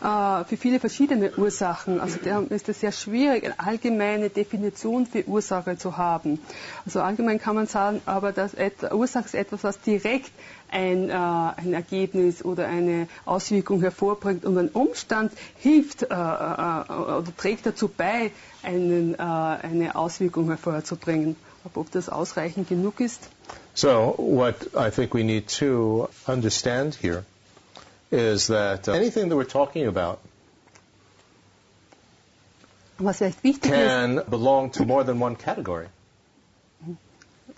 äh, 0.03 0.43
für 0.45 0.57
viele 0.57 0.79
verschiedene 0.79 1.31
Ursachen. 1.37 1.99
Also 2.01 2.17
da 2.23 2.39
ist 2.49 2.67
es 2.67 2.79
sehr 2.79 2.91
schwierig, 2.91 3.43
eine 3.45 3.59
allgemeine 3.59 4.29
Definition 4.31 5.05
für 5.05 5.23
Ursache 5.27 5.77
zu 5.77 5.97
haben. 5.97 6.39
Also 6.85 7.01
allgemein 7.01 7.37
kann 7.39 7.55
man 7.55 7.67
sagen, 7.67 8.01
aber 8.07 8.31
dass 8.31 8.55
et- 8.55 8.91
Ursache 8.91 9.25
ist 9.25 9.35
etwas, 9.35 9.63
was 9.63 9.79
direkt 9.81 10.31
ein, 10.71 11.09
äh, 11.09 11.13
ein 11.13 11.73
Ergebnis 11.73 12.43
oder 12.43 12.67
eine 12.67 13.07
Auswirkung 13.25 13.81
hervorbringt 13.81 14.45
und 14.45 14.57
ein 14.57 14.69
Umstand 14.69 15.31
hilft 15.59 16.03
äh, 16.03 16.05
äh, 16.07 16.09
oder 16.09 17.23
trägt 17.37 17.67
dazu 17.67 17.87
bei, 17.87 18.31
einen, 18.63 19.13
äh, 19.13 19.17
eine 19.19 19.95
Auswirkung 19.95 20.47
hervorzubringen. 20.47 21.35
Ob 21.73 21.91
das 21.91 22.09
ausreichend 22.09 22.69
genug 22.69 22.99
ist? 22.99 23.27
So, 23.73 24.13
what 24.17 24.55
I 24.75 24.91
think 24.91 25.13
we 25.13 25.23
need 25.23 25.47
to 25.59 26.09
understand 26.27 26.95
here 26.95 27.25
is 28.11 28.47
that 28.47 28.87
anything 28.87 29.29
that 29.29 29.35
we're 29.35 29.43
talking 29.43 29.87
about 29.87 30.19
Was 32.97 33.17
vielleicht 33.17 33.43
ist, 33.43 33.61
can 33.61 34.21
belong 34.29 34.71
to 34.71 34.85
more 34.85 35.03
than 35.03 35.19
one 35.19 35.35
category. 35.35 35.87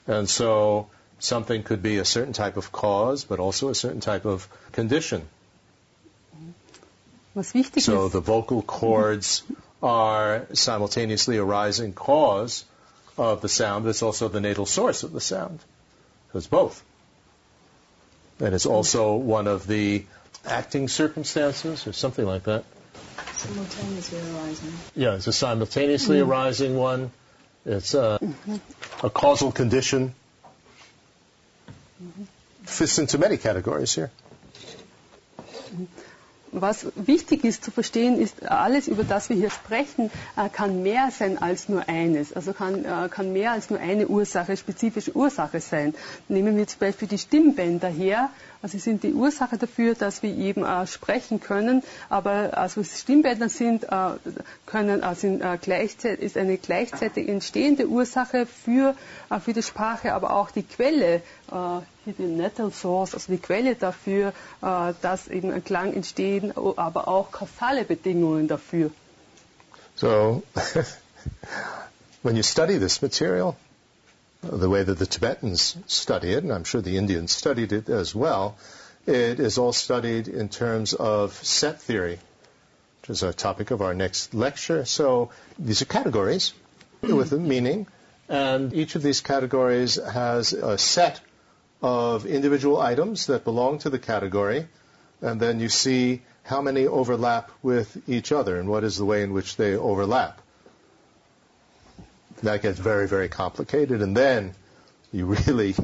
And 0.08 0.30
so, 0.30 0.88
something 1.20 1.63
could 1.63 1.84
be 1.84 1.98
a 1.98 2.06
certain 2.06 2.34
type 2.34 2.58
of 2.58 2.72
cause, 2.72 3.26
but 3.26 3.39
also 3.39 3.70
a 3.70 3.76
certain 3.76 4.00
type 4.00 4.26
of 4.26 4.48
condition. 4.72 5.28
was 7.36 7.54
wichtig 7.54 7.82
So, 7.82 8.10
the 8.10 8.20
vocal 8.20 8.62
cords 8.63 9.43
are 9.84 10.48
simultaneously 10.54 11.38
arising 11.38 11.93
cause 11.93 12.65
of 13.18 13.42
the 13.42 13.50
sound, 13.50 13.84
but 13.84 13.90
it's 13.90 14.04
also 14.04 14.28
the 14.28 14.42
natal 14.42 14.66
source 14.66 15.04
of 15.04 15.12
the 15.12 15.22
sound. 15.22 15.60
So, 16.32 16.38
it's 16.38 16.48
both. 16.48 16.84
And 18.40 18.54
it's 18.54 18.66
also 18.66 19.16
one 19.16 19.48
of 19.48 19.66
the 19.66 20.06
acting 20.46 20.88
circumstances 20.88 21.88
or 21.88 21.94
something 21.94 22.26
like 22.26 22.44
that. 22.44 22.64
Simultaneously 23.38 24.20
arising. 24.20 24.74
Yeah, 24.96 25.16
it's 25.16 25.28
a 25.28 25.34
simultaneously 25.34 26.20
mm-hmm. 26.20 26.30
arising 26.30 26.76
one. 26.76 27.12
It's 27.66 27.94
a, 27.94 28.20
a 29.04 29.10
causal 29.10 29.52
condition. 29.52 30.14
Mm-hmm. 32.02 32.24
Fits 32.64 33.00
into 33.00 33.18
many 33.18 33.38
categories 33.38 33.94
here. 33.94 34.12
Was 36.52 36.88
wichtig 36.96 37.44
ist 37.44 37.64
zu 37.64 37.72
verstehen, 37.72 38.20
ist, 38.20 38.46
alles, 38.48 38.88
über 38.88 39.04
das 39.04 39.30
wir 39.30 39.36
hier 39.36 39.50
sprechen, 39.50 40.10
äh, 40.38 40.48
kann 40.50 40.82
mehr 40.82 41.10
sein 41.12 41.42
als 41.42 41.68
nur 41.68 41.88
eines. 41.90 42.34
Also 42.34 42.54
kann, 42.54 42.86
äh, 42.86 43.10
kann 43.10 43.34
mehr 43.34 43.52
als 43.52 43.70
nur 43.70 43.80
eine 43.80 44.08
Ursache, 44.08 44.56
spezifische 44.56 45.16
Ursache 45.16 45.60
sein. 45.60 45.94
Nehmen 46.30 46.56
wir 46.56 46.66
zum 46.66 46.80
Beispiel 46.80 47.08
die 47.08 47.18
Stimmbänder 47.18 47.90
her. 47.90 48.30
Also 48.62 48.78
sie 48.78 48.80
sind 48.80 49.04
die 49.04 49.14
Ursache 49.14 49.58
dafür, 49.58 49.94
dass 49.96 50.24
wir 50.24 50.34
eben 50.34 50.64
äh, 50.64 50.88
sprechen 50.88 51.42
können. 51.42 51.84
Aber 52.10 52.58
also 52.58 52.84
Stimmbänder 52.84 53.50
sind, 53.50 53.86
können, 54.66 55.04
sind 55.16 55.44
gleichzeitig, 55.62 56.24
ist 56.24 56.38
eine 56.38 56.58
gleichzeitig 56.58 57.28
entstehende 57.28 57.88
Ursache 57.88 58.46
für, 58.46 58.96
für 59.44 59.54
die 59.54 59.64
Sprache, 59.64 60.14
aber 60.14 60.32
auch 60.32 60.52
die 60.52 60.64
Quelle, 60.64 61.22
hier 62.08 62.28
die 62.28 62.36
Natal 62.36 62.72
Source, 62.72 63.13
also 63.13 63.32
die 63.32 63.38
Quelle 63.38 63.76
dafür, 63.76 64.34
äh, 64.62 64.93
dass 65.02 65.28
eben 65.28 65.52
ein 65.52 65.63
Klang 65.63 65.93
entstehen, 65.93 66.54
aber 66.56 67.08
auch 67.08 67.32
kausale 67.32 67.84
Bedingungen 67.84 68.48
dafür. 68.48 68.91
So, 69.96 70.43
when 72.24 72.36
you 72.36 72.43
study 72.43 72.78
this 72.78 73.02
material, 73.02 73.56
the 74.41 74.70
way 74.70 74.84
that 74.84 75.00
the 75.00 75.06
Tibetans 75.06 75.76
study 75.88 76.34
it, 76.34 76.43
and 76.43 76.54
I'm 76.54 76.63
sure 76.63 76.82
the 76.82 76.98
Indians 76.98 77.36
studied 77.36 77.72
it 77.72 77.89
as 77.89 78.15
well, 78.15 78.56
it 79.06 79.39
is 79.39 79.58
all 79.58 79.74
studied 79.74 80.28
in 80.28 80.50
terms 80.50 80.93
of 80.93 81.34
set 81.34 81.82
theory, 81.82 82.20
which 83.02 83.10
is 83.10 83.24
a 83.24 83.34
topic 83.34 83.72
of 83.72 83.82
our 83.82 83.93
next 83.93 84.34
lecture. 84.34 84.86
So 84.86 85.32
these 85.58 85.82
are 85.82 85.86
categories 85.86 86.54
with 87.02 87.34
a 87.34 87.38
meaning, 87.38 87.88
and 88.30 88.74
each 88.74 88.96
of 88.96 89.02
these 89.02 89.22
categories 89.22 89.96
has 89.96 90.54
a 90.54 90.78
set 90.78 91.20
of 91.82 92.26
individual 92.26 92.80
items 92.80 93.28
that 93.28 93.44
belong 93.44 93.80
to 93.80 93.90
the 93.90 94.00
category, 94.00 94.68
and 95.22 95.40
then 95.40 95.60
you 95.60 95.70
see 95.70 96.22
how 96.44 96.62
many 96.62 96.88
overlap 96.88 97.52
with 97.62 98.10
each 98.10 98.32
other 98.32 98.60
and 98.60 98.70
what 98.70 98.84
is 98.84 98.98
the 98.98 99.06
way 99.06 99.24
in 99.24 99.34
which 99.34 99.58
they 99.58 99.76
overlap. 99.76 100.42
That 102.44 102.62
gets 102.62 102.80
very, 102.80 103.08
very 103.08 103.30
complicated, 103.30 104.02
and 104.02 104.16
then 104.16 104.54
you 105.12 105.26
really 105.48 105.76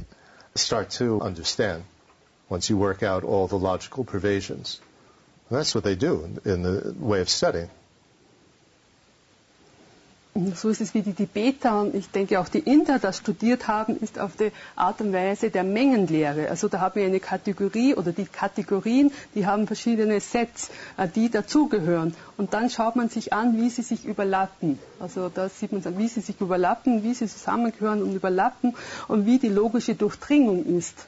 start 0.55 0.91
to 0.91 1.21
understand 1.21 1.83
once 2.49 2.69
you 2.69 2.77
work 2.77 3.03
out 3.03 3.23
all 3.23 3.47
the 3.47 3.57
logical 3.57 4.03
pervasions. 4.03 4.79
And 5.49 5.57
that's 5.57 5.75
what 5.75 5.83
they 5.83 5.95
do 5.95 6.39
in, 6.45 6.63
the 6.63 6.95
way 6.97 7.21
of 7.21 7.29
studying. 7.29 7.69
So 10.55 10.69
ist 10.69 10.81
es 10.81 10.95
wie 10.95 11.03
die 11.03 11.13
Tibeter 11.13 11.79
und 11.81 11.93
ich 11.93 12.09
denke 12.09 12.39
auch 12.39 12.49
die 12.49 12.59
Inder 12.59 12.97
das 12.97 13.17
studiert 13.17 13.67
haben, 13.67 13.99
ist 13.99 14.17
auf 14.17 14.35
die 14.35 14.51
Art 14.75 14.99
und 14.99 15.13
Weise 15.13 15.51
der 15.51 15.63
Mengenlehre. 15.63 16.49
Also 16.49 16.67
da 16.69 16.79
haben 16.79 16.95
wir 16.95 17.05
eine 17.05 17.19
Kategorie 17.19 17.93
oder 17.93 18.11
die 18.11 18.25
Kategorien, 18.25 19.11
die 19.35 19.45
haben 19.45 19.67
verschiedene 19.67 20.19
Sets, 20.19 20.71
äh, 20.97 21.07
die 21.07 21.29
dazugehören. 21.29 22.15
Und 22.35 22.55
dann 22.55 22.71
schaut 22.71 22.95
man 22.95 23.09
sich 23.09 23.31
an, 23.31 23.61
wie 23.61 23.69
sie 23.69 23.83
sich 23.83 24.05
überlappen. 24.05 24.79
Also 24.99 25.29
da 25.29 25.49
sieht 25.49 25.71
man 25.71 25.83
dann, 25.83 25.99
wie 25.99 26.07
sie 26.07 26.21
sich 26.21 26.41
überlappen, 26.41 27.03
wie 27.03 27.13
sie 27.13 27.27
zusammengehören 27.27 28.01
und 28.01 28.15
überlappen 28.15 28.75
und 29.07 29.27
wie 29.27 29.37
die 29.37 29.49
logische 29.49 29.93
Durchdringung 29.93 30.65
ist. 30.65 31.05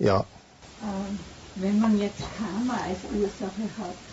Ja. 0.00 0.24
Ähm, 0.82 1.18
wenn 1.54 1.78
man 1.78 1.96
jetzt 1.96 2.22
Karma 2.36 2.74
als 2.74 2.98
Ursache 3.14 3.62
hat, 3.78 4.07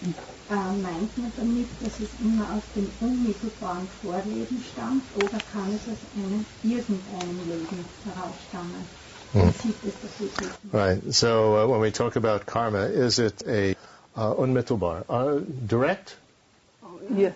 Äh, 0.00 0.54
meint 0.54 1.18
man 1.18 1.32
damit, 1.36 1.68
dass 1.80 2.00
es 2.00 2.08
immer 2.20 2.44
aus 2.54 2.62
dem 2.74 2.88
unmittelbaren 3.00 3.88
Vorleben 4.00 4.64
stammt 4.72 5.02
oder 5.16 5.38
kann 5.52 5.68
es 5.74 5.82
aus 5.92 5.98
einem 6.16 6.46
irgendeinem 6.62 7.38
Leben 7.48 7.84
herausstammen? 8.04 8.84
Mm. 9.34 9.52
Right. 10.72 11.02
So 11.12 11.56
uh, 11.56 11.66
when 11.66 11.80
we 11.80 11.90
talk 11.90 12.16
about 12.16 12.46
karma, 12.46 12.84
is 12.86 13.18
it 13.18 13.42
a 13.46 13.76
uh, 14.16 14.34
unmittelbar, 14.34 15.04
uh, 15.08 15.40
direct? 15.66 16.16
Yeah. 17.14 17.32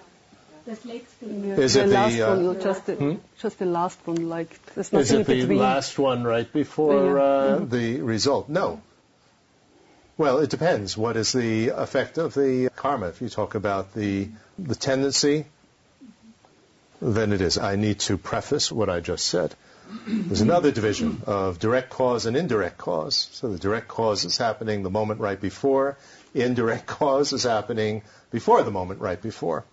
Is 0.67 1.77
it 1.77 1.87
the, 1.89 1.93
last 1.93 2.21
uh, 2.21 2.37
one, 2.37 2.61
just 2.61 2.87
the, 2.87 2.95
hmm? 2.95 3.15
just 3.41 3.59
the 3.59 3.67
last 3.67 3.99
one, 4.05 4.29
like 4.29 4.49
there's 4.75 4.93
nothing 4.93 5.03
Is 5.03 5.13
it 5.13 5.27
the 5.27 5.41
between. 5.41 5.59
last 5.59 5.99
one 5.99 6.23
right 6.23 6.51
before. 6.53 7.19
Uh, 7.19 7.23
mm-hmm. 7.23 7.69
the 7.69 8.01
result? 8.01 8.49
No. 8.49 8.81
Well, 10.23 10.39
it 10.39 10.51
depends. 10.51 10.97
What 10.97 11.17
is 11.17 11.33
the 11.33 11.71
effect 11.71 12.17
of 12.17 12.33
the 12.33 12.69
karma? 12.77 13.09
If 13.09 13.21
you 13.21 13.29
talk 13.29 13.57
about 13.57 13.93
the 13.93 14.29
the 14.57 14.77
tendency, 14.77 15.47
then 17.01 17.33
it 17.33 17.41
is. 17.41 17.59
I 17.59 17.75
need 17.75 17.99
to 18.07 18.17
preface 18.19 18.71
what 18.71 18.89
I 18.89 19.01
just 19.01 19.25
said. 19.25 19.53
There's 20.07 20.41
another 20.41 20.71
division 20.71 21.23
of 21.27 21.59
direct 21.59 21.91
cause 21.91 22.27
and 22.27 22.37
indirect 22.37 22.79
cause. 22.79 23.31
So 23.33 23.49
the 23.49 23.59
direct 23.59 23.89
cause 23.89 24.25
is 24.25 24.37
happening 24.37 24.85
the 24.85 24.91
moment 24.91 25.19
right 25.19 25.41
before. 25.41 25.99
Indirect 26.35 26.87
cause 26.87 27.33
is 27.33 27.43
happening 27.43 28.03
before 28.31 28.63
the 28.63 28.71
moment 28.71 29.01
right 29.01 29.21
before. 29.21 29.65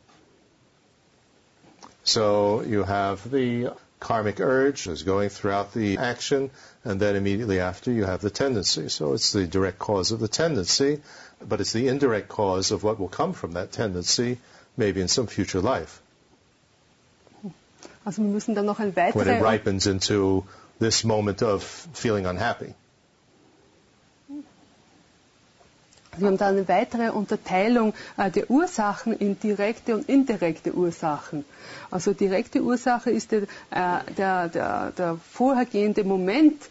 So 2.04 2.64
you 2.64 2.86
have 2.86 3.30
the 3.30 3.74
karmic 4.00 4.40
urge 4.40 4.88
is 4.88 5.04
going 5.04 5.30
throughout 5.30 5.74
the 5.74 5.98
action, 5.98 6.50
and 6.84 7.00
then 7.00 7.16
immediately 7.16 7.60
after 7.60 7.92
you 7.92 8.06
have 8.06 8.22
the 8.22 8.30
tendency. 8.30 8.90
So 8.90 9.14
it's 9.14 9.32
the 9.32 9.46
direct 9.46 9.80
cause 9.80 10.12
of 10.12 10.20
the 10.20 10.28
tendency, 10.28 11.02
but 11.46 11.62
it's 11.62 11.74
the 11.74 11.88
indirect 11.88 12.30
cause 12.30 12.72
of 12.72 12.84
what 12.84 13.00
will 13.00 13.10
come 13.10 13.34
from 13.34 13.54
that 13.54 13.72
tendency, 13.72 14.38
maybe 14.78 15.02
in 15.02 15.08
some 15.08 15.28
future 15.28 15.62
life. 15.62 16.02
Also 18.06 18.22
wir 18.22 18.30
müssen 18.30 18.56
dann 18.56 18.66
noch 18.66 18.80
ein 18.80 18.96
When 18.96 19.28
it 19.28 19.42
ripens 19.42 19.86
into 19.86 20.46
this 20.80 21.04
moment 21.04 21.44
of 21.44 21.64
feeling 21.64 22.26
unhappy. 22.26 22.74
Wir 26.20 26.28
haben 26.28 26.38
da 26.38 26.48
eine 26.48 26.68
weitere 26.68 27.10
Unterteilung 27.10 27.94
äh, 28.18 28.30
der 28.32 28.50
Ursachen 28.50 29.14
in 29.14 29.40
direkte 29.40 29.96
und 29.96 30.08
indirekte 30.10 30.74
Ursachen. 30.74 31.46
Also 31.92 32.14
direkte 32.14 32.62
Ursache 32.62 33.10
ist 33.12 33.32
der, 33.32 33.44
äh, 33.72 34.00
der, 34.18 34.48
der, 34.50 34.92
der 34.98 35.18
vorhergehende 35.32 36.04
Moment, 36.04 36.70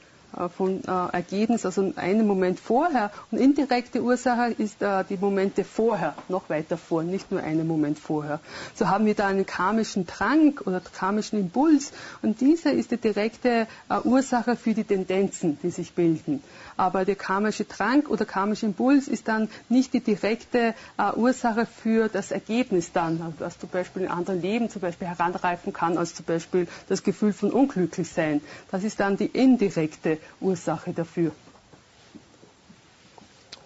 von 0.57 0.83
äh, 0.85 0.91
Ergebnis, 1.13 1.65
also 1.65 1.93
einen 1.97 2.27
Moment 2.27 2.61
vorher. 2.61 3.11
Und 3.31 3.39
indirekte 3.39 4.03
Ursache 4.03 4.53
ist 4.59 4.83
äh, 4.83 5.05
die 5.09 5.17
Momente 5.17 5.65
vorher, 5.65 6.15
noch 6.29 6.49
weiter 6.51 6.77
vor, 6.77 7.03
nicht 7.03 7.33
nur 7.33 7.43
einen 7.43 7.67
Moment 7.67 7.99
vorher. 7.99 8.41
So 8.75 8.89
haben 8.89 9.07
wir 9.07 9.15
da 9.15 9.27
einen 9.27 9.47
karmischen 9.47 10.07
Drang 10.07 10.59
oder 10.65 10.81
karmischen 10.81 11.39
Impuls 11.39 11.93
und 12.23 12.41
dieser 12.41 12.73
ist 12.73 12.91
die 12.91 12.99
direkte 12.99 13.67
äh, 13.89 13.99
Ursache 14.05 14.57
für 14.57 14.75
die 14.75 14.85
Tendenzen, 14.85 15.59
die 15.63 15.71
sich 15.71 15.93
bilden. 15.93 16.43
Aber 16.77 17.05
der 17.05 17.17
karmische 17.17 17.65
Drang 17.65 18.07
oder 18.07 18.25
karmische 18.25 18.67
Impuls 18.67 19.09
ist 19.09 19.27
dann 19.29 19.49
nicht 19.69 19.95
die 19.95 20.01
direkte 20.01 20.75
äh, 20.99 21.13
Ursache 21.17 21.67
für 21.67 22.09
das 22.09 22.31
Ergebnis 22.31 22.93
dann, 22.93 23.35
was 23.39 23.59
zum 23.59 23.69
Beispiel 23.71 24.03
in 24.03 24.09
anderen 24.09 24.41
Leben 24.41 24.71
zum 24.71 24.83
Beispiel 24.83 25.09
heranreifen 25.09 25.73
kann, 25.73 25.99
als 25.99 26.15
zum 26.15 26.27
Beispiel 26.27 26.69
das 26.89 27.03
Gefühl 27.03 27.33
von 27.33 27.51
Unglücklichsein. 27.51 28.41
Das 28.71 28.85
ist 28.85 29.01
dann 29.01 29.17
die 29.17 29.27
indirekte 29.27 30.18
Ursache 30.41 30.93
dafür. 30.93 31.33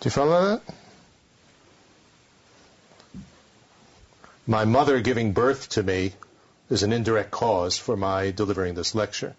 Do 0.01 0.09
you 0.09 0.11
follow 0.11 0.57
that? 0.57 0.63
My 4.47 4.65
mother 4.65 5.01
giving 5.01 5.33
birth 5.33 5.69
to 5.71 5.83
me 5.83 6.13
is 6.69 6.83
an 6.83 6.93
indirect 6.93 7.31
cause 7.31 7.79
for 7.79 7.97
my 7.97 8.33
delivering 8.33 8.75
this 8.75 8.95
lecture. 8.95 9.35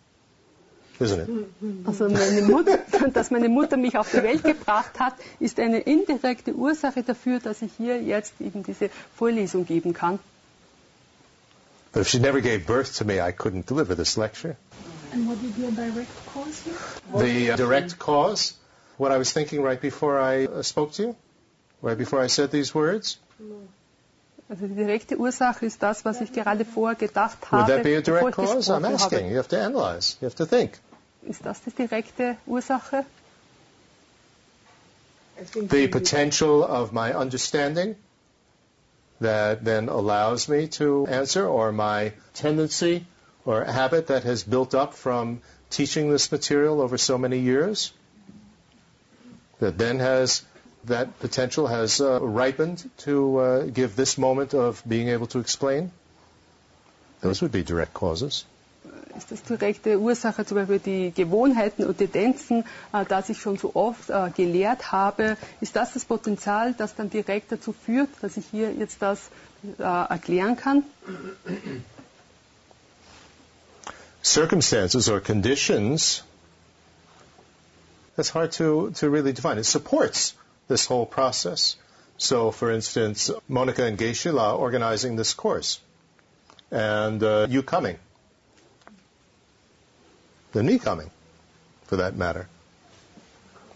Isn't 1.00 1.20
it? 1.20 1.30
Also 1.88 2.08
meine 2.08 2.42
Mutter, 2.44 2.78
dass 3.14 3.32
meine 3.32 3.50
Mutter 3.50 3.78
mich 3.78 3.98
auf 3.98 4.12
die 4.12 4.24
Welt 4.24 4.44
gebracht 4.44 5.00
hat, 5.00 5.16
ist 5.40 5.60
eine 5.60 5.80
indirekte 5.80 6.54
Ursache 6.54 7.04
dafür, 7.04 7.40
dass 7.40 7.62
ich 7.62 7.72
hier 7.78 8.02
jetzt 8.02 8.34
eben 8.40 8.64
diese 8.64 8.90
Vorlesung 9.16 9.66
geben 9.66 9.94
kann. 9.94 10.20
But 11.92 12.02
if 12.02 12.08
she 12.08 12.20
never 12.20 12.42
gave 12.42 12.66
birth 12.66 12.96
to 12.98 13.06
me, 13.06 13.20
I 13.20 13.32
couldn't 13.32 13.66
deliver 13.66 13.96
this 13.96 14.18
lecture. 14.18 14.56
And 15.14 15.28
what 15.28 15.40
did 15.40 15.56
your 15.58 15.70
direct 15.72 16.10
cause 16.26 16.64
here? 16.64 16.74
The 17.16 17.52
uh, 17.52 17.56
direct 17.56 18.00
cause, 18.00 18.54
what 18.98 19.12
I 19.12 19.18
was 19.20 19.32
thinking 19.32 19.62
right 19.62 19.80
before 19.80 20.20
I 20.20 20.46
uh, 20.46 20.64
spoke 20.64 20.94
to 20.94 21.04
you, 21.04 21.16
right 21.84 21.98
before 21.98 22.20
I 22.20 22.28
said 22.28 22.50
these 22.50 22.74
words. 22.74 23.20
Also 24.50 24.68
die 24.68 24.76
direkte 24.76 25.18
Ursache 25.18 25.66
ist 25.68 25.84
das, 25.84 26.04
was 26.04 26.20
ich 26.20 26.34
gerade 26.34 26.66
vorher 26.66 26.96
gedacht 26.96 27.52
habe. 27.52 27.58
Would 27.58 27.62
habe. 27.62 27.74
that 27.74 27.84
be 27.84 27.96
a 27.96 28.02
direct 28.02 28.36
cause? 28.36 28.70
I'm 28.70 28.86
asking. 28.86 29.20
habe. 29.20 29.30
You 29.30 29.38
have 29.38 29.50
to 29.50 29.60
analyze. 29.60 30.18
You 30.20 30.26
have 30.26 30.36
to 30.36 30.46
think. 30.46 30.80
Ist 31.22 31.46
das 31.46 31.62
die 31.62 31.72
direkte 31.72 32.38
Ursache? 32.48 33.06
The 35.54 35.88
potential 35.88 36.64
of 36.64 36.92
my 36.92 37.14
understanding 37.14 37.96
that 39.22 39.64
then 39.64 39.90
allows 39.90 40.48
me 40.48 40.68
to 40.70 41.06
answer, 41.08 41.48
or 41.48 41.72
my 41.72 42.14
tendency 42.34 43.06
or 43.46 43.62
a 43.62 43.72
habit 43.72 44.08
that 44.08 44.24
has 44.24 44.44
built 44.44 44.74
up 44.74 44.94
from 44.94 45.42
teaching 45.70 46.10
this 46.12 46.32
material 46.32 46.82
over 46.82 46.98
so 46.98 47.18
many 47.18 47.40
years, 47.40 47.92
that 49.60 49.78
then 49.78 50.00
has 50.00 50.44
that 50.86 51.20
potential 51.20 51.68
has 51.68 52.02
uh, 52.02 52.20
ripened 52.22 52.90
to 52.98 53.38
uh, 53.38 53.66
give 53.66 53.96
this 53.96 54.18
moment 54.18 54.54
of 54.54 54.84
being 54.88 55.08
able 55.10 55.28
to 55.28 55.40
explain. 55.40 55.92
Those 57.22 57.42
would 57.42 57.52
be 57.54 57.64
direct 57.64 57.94
causes. 57.94 58.46
Ist 59.16 59.32
das 59.32 59.44
direkte 59.44 60.00
Ursache 60.00 60.44
zum 60.46 60.58
Beispiel 60.58 60.80
die 60.80 61.12
Gewohnheiten 61.12 61.86
und 61.86 62.00
Tendenzen, 62.00 62.66
äh, 62.92 63.06
dass 63.06 63.30
ich 63.30 63.40
schon 63.40 63.58
so 63.58 63.72
oft 63.76 64.10
äh, 64.10 64.32
gelehrt 64.36 64.92
habe? 64.92 65.38
Ist 65.62 65.76
das 65.76 65.94
das 65.94 66.04
Potenzial, 66.04 66.74
das 66.74 66.96
dann 66.96 67.10
direkt 67.10 67.52
dazu 67.52 67.74
führt, 67.74 68.10
dass 68.22 68.38
ich 68.38 68.46
hier 68.52 68.74
jetzt 68.74 69.02
das 69.02 69.30
äh, 69.78 69.84
erklären 69.84 70.58
kann? 70.58 70.84
Circumstances 74.24 75.10
or 75.10 75.20
conditions, 75.20 76.24
that's 78.16 78.30
hard 78.30 78.54
to, 78.54 78.92
to 78.96 79.10
really 79.10 79.34
define. 79.34 79.58
It 79.60 79.66
supports 79.66 80.34
this 80.68 80.86
whole 80.88 81.06
process. 81.06 81.76
So, 82.18 82.52
for 82.52 82.72
instance, 82.72 83.30
Monica 83.48 83.84
and 83.84 83.98
Geishila 83.98 84.58
organizing 84.58 85.18
this 85.18 85.34
course, 85.34 85.80
and 86.72 87.22
uh, 87.22 87.48
you 87.50 87.64
coming, 87.64 88.00
then 90.54 90.66
me 90.66 90.80
coming, 90.80 91.12
for 91.86 91.98
that 91.98 92.16
matter. 92.16 92.48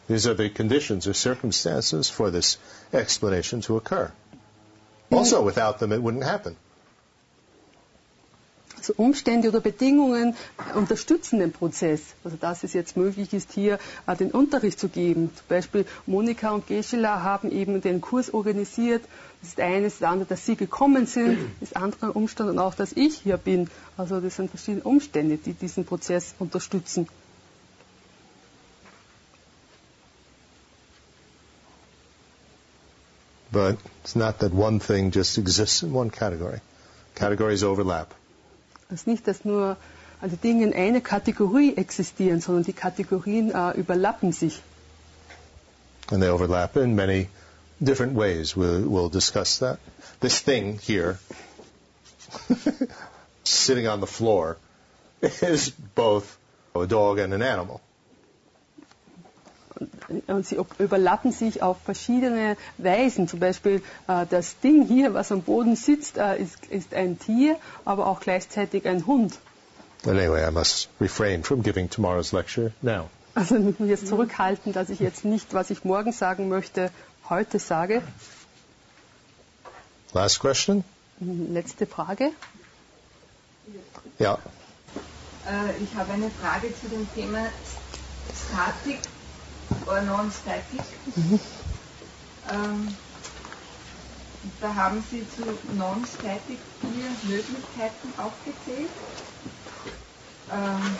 These 0.07 0.27
are 0.27 0.33
the 0.33 0.49
conditions 0.49 1.07
or 1.07 1.13
circumstances 1.13 2.09
for 2.09 2.31
this 2.31 2.57
explanation 2.93 3.61
to 3.61 3.75
occur. 3.75 4.11
Also, 5.11 5.41
without 5.41 5.79
them, 5.79 5.91
it 5.91 6.01
wouldn't 6.01 6.23
happen. 6.23 6.55
Also 8.77 8.93
Umstände 8.97 9.49
oder 9.49 9.59
Bedingungen 9.59 10.35
unterstützen 10.75 11.39
den 11.39 11.51
Prozess. 11.51 12.01
Also 12.23 12.37
dass 12.37 12.63
es 12.63 12.73
jetzt 12.73 12.95
möglich 12.95 13.33
ist, 13.33 13.51
hier 13.51 13.79
äh, 14.05 14.15
den 14.15 14.31
Unterricht 14.31 14.79
zu 14.79 14.87
geben. 14.87 15.31
Zum 15.35 15.45
Beispiel 15.49 15.85
Monika 16.05 16.51
und 16.51 16.67
Geschela 16.67 17.23
haben 17.23 17.51
eben 17.51 17.81
den 17.81 18.01
Kurs 18.01 18.33
organisiert. 18.33 19.03
Das 19.41 19.49
ist 19.49 19.59
eines, 19.59 19.99
das 19.99 20.09
andere, 20.09 20.29
dass 20.29 20.45
sie 20.45 20.55
gekommen 20.55 21.07
sind, 21.07 21.39
das 21.59 21.73
andere 21.73 22.13
Umstand 22.13 22.51
und 22.51 22.59
auch, 22.59 22.75
dass 22.75 22.93
ich 22.93 23.17
hier 23.17 23.37
bin. 23.37 23.69
Also 23.97 24.19
das 24.19 24.35
sind 24.35 24.49
verschiedene 24.49 24.83
Umstände, 24.83 25.37
die 25.37 25.53
diesen 25.53 25.85
Prozess 25.85 26.35
unterstützen. 26.37 27.07
But 33.51 33.77
it's 34.03 34.15
not 34.15 34.39
that 34.39 34.51
one 34.53 34.79
thing 34.79 35.09
just 35.09 35.37
exists 35.37 35.81
in 35.81 35.93
one 35.93 36.11
category. 36.11 36.59
Categories 37.15 37.63
overlap. 37.63 38.13
Ist 38.89 39.07
nicht, 39.07 39.27
dass 39.27 39.43
nur 39.43 39.77
die 40.21 40.37
Dinge 40.37 40.63
in 40.63 40.73
einer 40.73 41.01
Kategorie 41.01 41.75
existieren, 41.75 42.41
sondern 42.41 42.63
die 42.63 42.73
Kategorien 42.73 43.51
äh, 43.51 43.71
überlappen 43.71 44.31
sich. 44.31 44.61
And 46.09 46.21
they 46.21 46.29
overlap 46.29 46.77
in 46.77 46.95
many 46.95 47.27
different 47.79 48.15
ways. 48.15 48.55
We'll, 48.55 48.87
we'll 48.87 49.09
discuss 49.09 49.59
that. 49.59 49.79
This 50.21 50.39
thing 50.39 50.79
here, 50.79 51.19
sitting 53.43 53.87
on 53.87 53.99
the 53.99 54.07
floor, 54.07 54.57
is 55.21 55.71
both 55.95 56.37
a 56.73 56.87
dog 56.87 57.19
and 57.19 57.33
an 57.33 57.41
animal. 57.41 57.81
Und 60.27 60.45
sie 60.47 60.57
überlappen 60.79 61.31
sich 61.31 61.61
auf 61.61 61.77
verschiedene 61.83 62.55
Weisen. 62.77 63.27
Zum 63.27 63.39
Beispiel 63.39 63.81
äh, 64.07 64.25
das 64.29 64.59
Ding 64.59 64.87
hier, 64.87 65.13
was 65.13 65.31
am 65.31 65.41
Boden 65.41 65.75
sitzt, 65.75 66.17
äh, 66.17 66.37
ist, 66.37 66.65
ist 66.67 66.93
ein 66.93 67.19
Tier, 67.19 67.57
aber 67.83 68.07
auch 68.07 68.21
gleichzeitig 68.21 68.87
ein 68.87 69.05
Hund. 69.05 69.37
Anyway, 70.05 70.47
I 70.47 70.51
must 70.51 70.89
refrain 71.01 71.43
from 71.43 71.63
giving 71.63 71.89
tomorrow's 71.89 72.31
lecture 72.31 72.71
now. 72.81 73.09
Also 73.35 73.55
ich 73.55 73.63
muss 73.63 73.79
mich 73.79 73.89
jetzt 73.89 74.07
zurückhalten, 74.07 74.73
dass 74.73 74.89
ich 74.89 74.99
jetzt 74.99 75.25
nicht, 75.25 75.53
was 75.53 75.69
ich 75.69 75.83
morgen 75.83 76.11
sagen 76.11 76.47
möchte, 76.47 76.91
heute 77.29 77.59
sage. 77.59 78.01
Last 80.13 80.39
question? 80.39 80.83
Letzte 81.19 81.85
Frage. 81.85 82.31
Ja. 84.19 84.39
Äh, 85.45 85.83
ich 85.83 85.95
habe 85.95 86.13
eine 86.13 86.29
Frage 86.29 86.73
zu 86.79 86.87
dem 86.87 87.07
Thema 87.13 87.47
Statik 88.33 88.99
oder 89.87 90.01
Non-Static. 90.01 90.81
Ähm, 92.49 92.97
da 94.59 94.75
haben 94.75 95.01
Sie 95.01 95.27
zu 95.27 95.41
Non-Static 95.71 96.59
vier 96.81 97.09
Möglichkeiten 97.23 98.13
aufgezählt. 98.17 98.91
Ähm, 100.49 100.97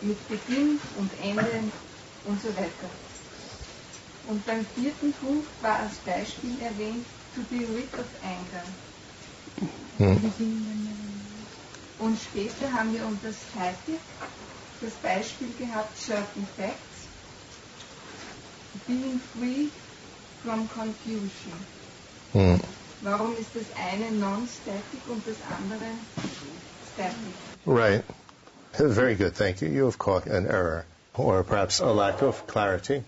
mit 0.00 0.28
Beginn 0.28 0.80
und 0.96 1.12
Ende 1.18 1.72
und 2.24 2.40
so 2.40 2.48
weiter. 2.48 2.90
Und 4.28 4.44
beim 4.44 4.66
vierten 4.66 5.12
Punkt 5.14 5.48
war 5.62 5.76
als 5.80 5.98
Beispiel 6.00 6.60
erwähnt, 6.60 7.06
to 7.34 7.42
be 7.44 7.66
rid 7.68 7.90
of 7.98 8.06
anger. 8.22 8.64
Hm. 9.98 11.46
Und 11.98 12.18
später 12.18 12.72
haben 12.72 12.92
wir 12.92 13.06
unter 13.06 13.32
Static 13.32 14.00
das 14.80 14.94
Beispiel 15.00 15.54
gehabt, 15.54 15.96
certain 15.96 16.46
facts, 16.56 16.95
being 18.86 19.18
free 19.18 19.70
from 20.42 20.68
confusion. 20.68 21.58
Hmm. 22.32 22.56
Warum 23.02 23.36
ist 23.36 23.54
das 23.54 23.66
eine 23.76 24.10
non-static 24.10 25.00
und 25.08 25.26
das 25.26 25.36
andere 25.50 25.90
static? 26.92 27.34
Right. 27.64 28.04
Very 28.72 29.14
good, 29.14 29.34
thank 29.34 29.62
you. 29.62 29.68
You 29.68 29.84
have 29.84 29.98
caught 29.98 30.26
an 30.26 30.46
error, 30.46 30.84
or 31.14 31.42
perhaps 31.44 31.80
a 31.80 31.86
lack 31.86 32.22
of 32.22 32.46
clarity. 32.46 33.04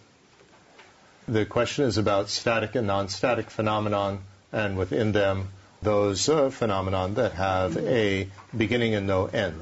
The 1.26 1.44
question 1.44 1.84
is 1.84 1.98
about 1.98 2.28
static 2.28 2.74
and 2.74 2.86
non-static 2.86 3.50
phenomenon, 3.50 4.20
and 4.52 4.78
within 4.78 5.12
them, 5.12 5.48
those 5.82 6.28
uh, 6.28 6.50
phenomenon 6.50 7.14
that 7.14 7.32
have 7.32 7.76
a 7.76 8.28
beginning 8.56 8.94
and 8.94 9.06
no 9.06 9.26
end. 9.26 9.60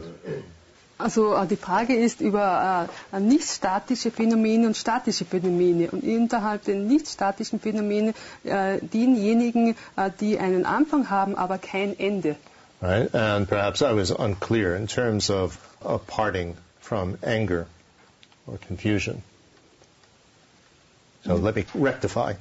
Also 0.98 1.34
äh, 1.34 1.46
die 1.46 1.56
Frage 1.56 1.94
ist 1.94 2.20
über 2.20 2.88
äh, 3.12 3.20
nicht 3.20 3.48
statische 3.48 4.10
Phänomene 4.10 4.66
und 4.66 4.76
statische 4.76 5.24
Phänomene 5.24 5.90
und 5.90 6.02
innerhalb 6.02 6.64
der 6.64 6.76
nicht 6.76 7.08
statischen 7.08 7.60
Phänomene 7.60 8.14
äh, 8.44 8.78
diejenigen, 8.80 9.76
äh, 9.96 10.10
die 10.20 10.38
einen 10.38 10.64
Anfang 10.64 11.10
haben, 11.10 11.36
aber 11.36 11.58
kein 11.58 11.98
Ende. 11.98 12.36
Right? 12.80 13.14
And 13.14 13.48
perhaps 13.48 13.80
I 13.80 13.94
was 13.94 14.10
unclear 14.10 14.76
in 14.76 14.86
terms 14.86 15.30
of 15.30 15.58
a 15.84 15.98
parting 15.98 16.56
from 16.80 17.16
anger 17.22 17.66
or 18.46 18.58
confusion. 18.58 19.22
So 21.24 21.34
let 21.36 21.56
me 21.56 21.64
rectify 21.74 22.34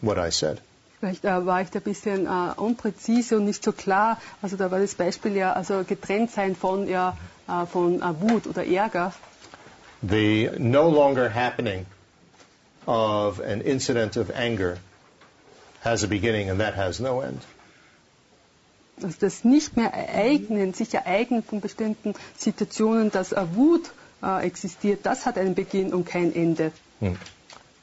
what 0.00 0.18
I 0.18 0.30
said. 0.30 0.60
Vielleicht 1.02 1.24
äh, 1.24 1.46
war 1.46 1.60
ich 1.60 1.70
da 1.70 1.80
ein 1.80 1.82
bisschen 1.82 2.26
äh, 2.26 2.60
unpräzise 2.60 3.36
und 3.36 3.44
nicht 3.44 3.64
so 3.64 3.72
klar. 3.72 4.20
Also 4.40 4.56
da 4.56 4.70
war 4.70 4.78
das 4.78 4.94
Beispiel 4.94 5.34
ja 5.34 5.52
also 5.52 5.82
getrennt 5.82 6.30
sein 6.30 6.54
von, 6.54 6.88
ja, 6.88 7.16
äh, 7.48 7.66
von 7.66 8.00
äh, 8.00 8.20
Wut 8.20 8.46
oder 8.46 8.64
Ärger. 8.64 9.12
The 10.08 10.50
no 10.58 10.88
longer 10.88 11.28
happening 11.28 11.86
of 12.86 13.40
an 13.40 13.62
incident 13.62 14.16
of 14.16 14.30
anger 14.30 14.76
has 15.80 16.04
a 16.04 16.06
beginning 16.06 16.50
and 16.50 16.60
that 16.60 16.76
has 16.76 17.00
no 17.00 17.20
end. 17.20 17.42
Also 19.02 19.16
das 19.18 19.42
nicht 19.42 19.76
mehr 19.76 19.92
ereignen, 19.92 20.72
sich 20.72 20.94
ereignen 20.94 21.42
von 21.42 21.60
bestimmten 21.60 22.14
Situationen, 22.38 23.10
dass 23.10 23.32
äh, 23.32 23.44
Wut 23.54 23.90
äh, 24.22 24.46
existiert, 24.46 25.04
das 25.04 25.26
hat 25.26 25.36
einen 25.36 25.56
Beginn 25.56 25.92
und 25.92 26.06
kein 26.06 26.32
Ende. 26.32 26.70
Hmm. 27.00 27.16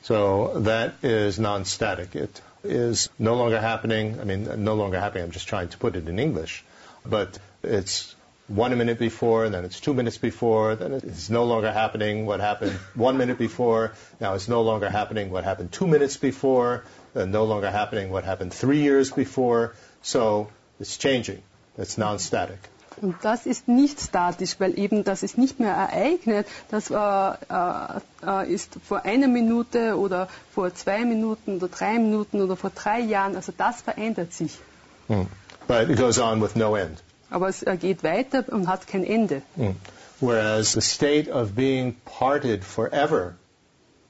So 0.04 0.54
that 0.64 1.04
is 1.04 1.38
non-static. 1.38 2.16
It 2.16 2.42
is 2.64 3.10
no 3.18 3.36
longer 3.36 3.60
happening. 3.60 4.20
I 4.20 4.24
mean, 4.24 4.64
no 4.64 4.76
longer 4.76 4.99
happening. 4.99 5.24
I'm 5.24 5.32
just 5.32 5.47
trying 5.47 5.70
to 5.70 5.78
put 5.78 5.95
it 5.95 6.07
in 6.07 6.20
English. 6.20 6.64
But 7.05 7.39
it's 7.64 8.16
one 8.49 8.76
minute 8.78 8.97
before, 8.97 9.47
then 9.49 9.64
it's 9.64 9.80
two 9.80 9.93
minutes 9.93 10.18
before, 10.18 10.76
then 10.76 10.93
it's 10.93 11.30
no 11.30 11.45
longer 11.45 11.72
happening 11.72 12.26
what 12.26 12.39
happened 12.39 12.72
one 12.95 13.18
minute 13.18 13.38
before, 13.38 13.93
now 14.20 14.34
it's 14.34 14.47
no 14.47 14.64
longer 14.64 14.89
happening 14.89 15.30
what 15.30 15.43
happened 15.43 15.72
two 15.72 15.86
minutes 15.86 16.18
before, 16.18 16.84
then 17.14 17.30
no 17.30 17.45
longer 17.45 17.70
happening 17.70 18.10
what 18.10 18.24
happened 18.24 18.51
three 18.51 18.82
years 18.82 19.12
before. 19.12 19.76
So 20.01 20.49
it's 20.80 20.97
changing. 20.97 21.43
It's 21.78 21.97
non-static. 21.97 22.60
Und 23.02 23.16
das 23.22 23.45
ist 23.45 23.68
nicht 23.68 24.02
statisch, 24.02 24.56
weil 24.60 24.78
eben 24.78 25.04
das 25.04 25.24
ist 25.24 25.38
nicht 25.38 25.60
mehr 25.60 25.74
ereignet. 25.74 26.47
Das 26.70 26.91
war, 26.91 28.04
äh, 28.22 28.52
ist 28.52 28.78
vor 28.86 29.06
einer 29.06 29.28
Minute 29.28 29.97
oder 29.97 30.28
vor 30.54 30.74
zwei 30.74 31.06
Minuten 31.06 31.58
oder 31.58 31.68
drei 31.70 31.93
Minuten 32.00 32.41
oder 32.41 32.56
vor 32.56 32.72
drei 32.72 33.00
Jahren. 33.00 33.36
Also 33.36 33.54
das 33.58 33.82
verändert 33.82 34.34
sich. 34.34 34.60
Hmm. 35.08 35.28
But 35.68 35.89
it 35.89 35.97
goes 35.97 36.20
on 36.20 36.41
with 36.41 36.56
no 36.56 36.76
end. 36.76 37.02
Aber 37.30 37.47
es 37.47 37.64
geht 37.80 38.04
weiter 38.04 38.43
und 38.47 38.68
hat 38.68 38.88
kein 38.88 39.04
Ende. 39.04 39.41
Hmm. 39.56 39.76
Whereas 40.20 40.74
the 40.74 40.82
state 40.82 41.30
of 41.30 41.56
being 41.56 41.95
parted 42.06 42.66
forever 42.66 43.36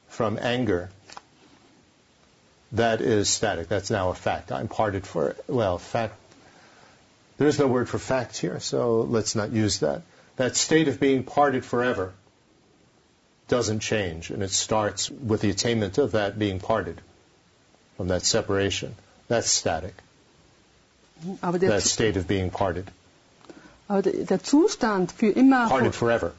from 0.07 0.39
anger, 0.41 0.89
that 2.71 3.01
is 3.01 3.29
static. 3.29 3.67
That's 3.67 3.91
now 3.91 4.09
a 4.09 4.15
fact. 4.15 4.51
I'm 4.51 4.67
parted 4.67 5.05
for, 5.05 5.35
well, 5.47 5.77
fact 5.77 6.15
there 7.39 7.47
is 7.47 7.57
no 7.57 7.67
word 7.67 7.89
for 7.89 7.97
fact 7.97 8.37
here, 8.37 8.59
so 8.59 9.01
let's 9.01 9.33
not 9.33 9.51
use 9.51 9.79
that. 9.79 10.01
That 10.35 10.57
state 10.57 10.89
of 10.89 10.99
being 10.99 11.23
parted 11.23 11.63
forever 11.65 12.11
doesn't 13.47 13.79
change, 13.79 14.29
and 14.29 14.43
it 14.43 14.51
starts 14.51 15.09
with 15.09 15.39
the 15.41 15.49
attainment 15.49 15.97
of 15.97 16.11
that 16.11 16.37
being 16.37 16.59
parted 16.59 16.99
from 17.95 18.09
that 18.09 18.23
separation. 18.23 18.93
That's 19.29 19.49
static. 19.49 19.93
that 21.41 21.83
state 21.83 22.17
of 22.17 22.27
being 22.27 22.49
parted. 22.49 22.91
Aber 23.89 24.01
der 24.01 24.39
Zustand 24.39 25.11
für 25.11 25.31
immer. 25.33 25.69
Parted 25.69 25.95
forever. 25.95 26.33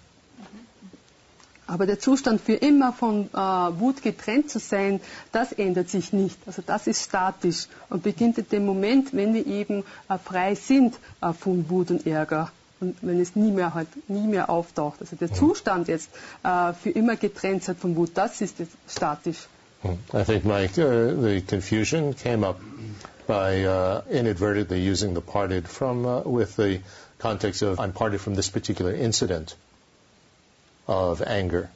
Aber 1.70 1.86
der 1.86 2.00
Zustand 2.00 2.40
für 2.40 2.54
immer 2.54 2.92
von 2.92 3.30
äh, 3.32 3.36
Wut 3.36 4.02
getrennt 4.02 4.50
zu 4.50 4.58
sein, 4.58 5.00
das 5.30 5.52
ändert 5.52 5.88
sich 5.88 6.12
nicht. 6.12 6.36
Also 6.46 6.62
das 6.66 6.88
ist 6.88 7.04
statisch 7.04 7.68
und 7.88 8.02
beginnt 8.02 8.38
in 8.38 8.48
dem 8.48 8.66
Moment, 8.66 9.14
wenn 9.14 9.34
wir 9.34 9.46
eben 9.46 9.84
äh, 10.08 10.18
frei 10.18 10.56
sind 10.56 10.98
äh, 11.22 11.32
von 11.32 11.70
Wut 11.70 11.92
und 11.92 12.08
Ärger 12.08 12.50
und 12.80 12.96
wenn 13.02 13.20
es 13.20 13.36
nie 13.36 13.52
mehr 13.52 13.72
halt 13.72 13.86
nie 14.08 14.26
mehr 14.26 14.50
auftaucht. 14.50 15.00
Also 15.00 15.14
der. 15.14 15.32
Zustand 15.32 15.86
jetzt 15.86 16.10
äh, 16.42 16.72
für 16.72 16.90
immer 16.90 17.14
getrennt 17.14 17.62
sein 17.62 17.76
von 17.76 17.94
Wut, 17.94 18.10
das 18.14 18.40
ist 18.40 18.56
statisch. 18.88 19.46
Mhm. 19.84 19.98
I 20.12 20.24
think 20.24 20.44
Mike, 20.44 20.76
uh, 20.76 21.22
the 21.22 21.40
confusion 21.40 22.16
came 22.16 22.44
up 22.44 22.58
by 23.28 23.64
uh, 23.64 24.02
inadvertently 24.10 24.80
using 24.90 25.14
the 25.14 25.20
parted 25.20 25.68
from 25.68 26.04
uh, 26.04 26.22
with 26.22 26.56
the 26.56 26.80
context 27.20 27.62
of 27.62 27.78
I'm 27.78 27.92
parted 27.92 28.20
from 28.20 28.34
this 28.34 28.50
particular 28.50 28.92
incident. 28.92 29.54
Of 30.90 31.22
anger. 31.22 31.70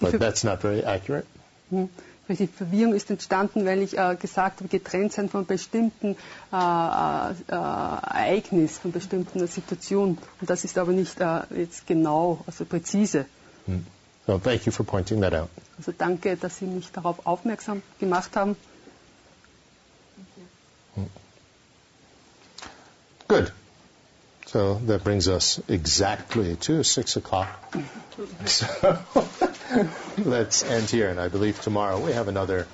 But 0.00 0.18
that's 0.18 0.44
not 0.44 0.62
very 0.62 0.82
accurate. 0.82 1.26
Hm. 1.68 1.88
Die 2.28 2.46
Verwirrung 2.46 2.94
ist 2.94 3.10
entstanden, 3.10 3.66
weil 3.66 3.82
ich 3.82 3.98
äh, 3.98 4.14
gesagt 4.14 4.60
habe, 4.60 4.68
getrennt 4.68 5.12
sein 5.12 5.28
von 5.28 5.46
bestimmten 5.46 6.14
äh, 6.52 6.56
äh, 6.56 7.32
Ereignis, 7.48 8.78
von 8.78 8.92
bestimmten 8.92 9.44
Situationen. 9.48 10.16
Und 10.40 10.48
das 10.48 10.62
ist 10.62 10.78
aber 10.78 10.92
nicht 10.92 11.20
äh, 11.20 11.40
jetzt 11.56 11.88
genau, 11.88 12.38
also 12.46 12.64
präzise. 12.64 13.26
Hmm. 13.66 13.84
So 14.28 14.38
thank 14.38 14.64
you 14.64 14.70
for 14.70 14.86
pointing 14.86 15.20
that 15.22 15.34
out. 15.34 15.48
Also 15.76 15.90
danke, 15.90 16.36
dass 16.36 16.58
Sie 16.58 16.66
mich 16.66 16.92
darauf 16.92 17.26
aufmerksam 17.26 17.82
gemacht 17.98 18.36
haben. 18.36 18.56
Hmm. 20.94 21.06
Good. 23.26 23.52
So 24.50 24.74
that 24.86 25.04
brings 25.04 25.28
us 25.28 25.60
exactly 25.68 26.56
to 26.56 26.82
six 26.82 27.14
o'clock. 27.14 27.48
So 28.46 28.98
let's 30.18 30.64
end 30.64 30.90
here. 30.90 31.08
And 31.08 31.20
I 31.20 31.28
believe 31.28 31.60
tomorrow 31.60 32.04
we 32.04 32.10
have 32.14 32.26
another 32.26 32.66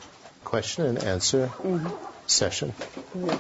question 0.43 0.87
and 0.87 0.99
answer 0.99 1.49
mm-hmm. 1.49 1.89
session. 2.27 2.73
Yeah. 3.15 3.37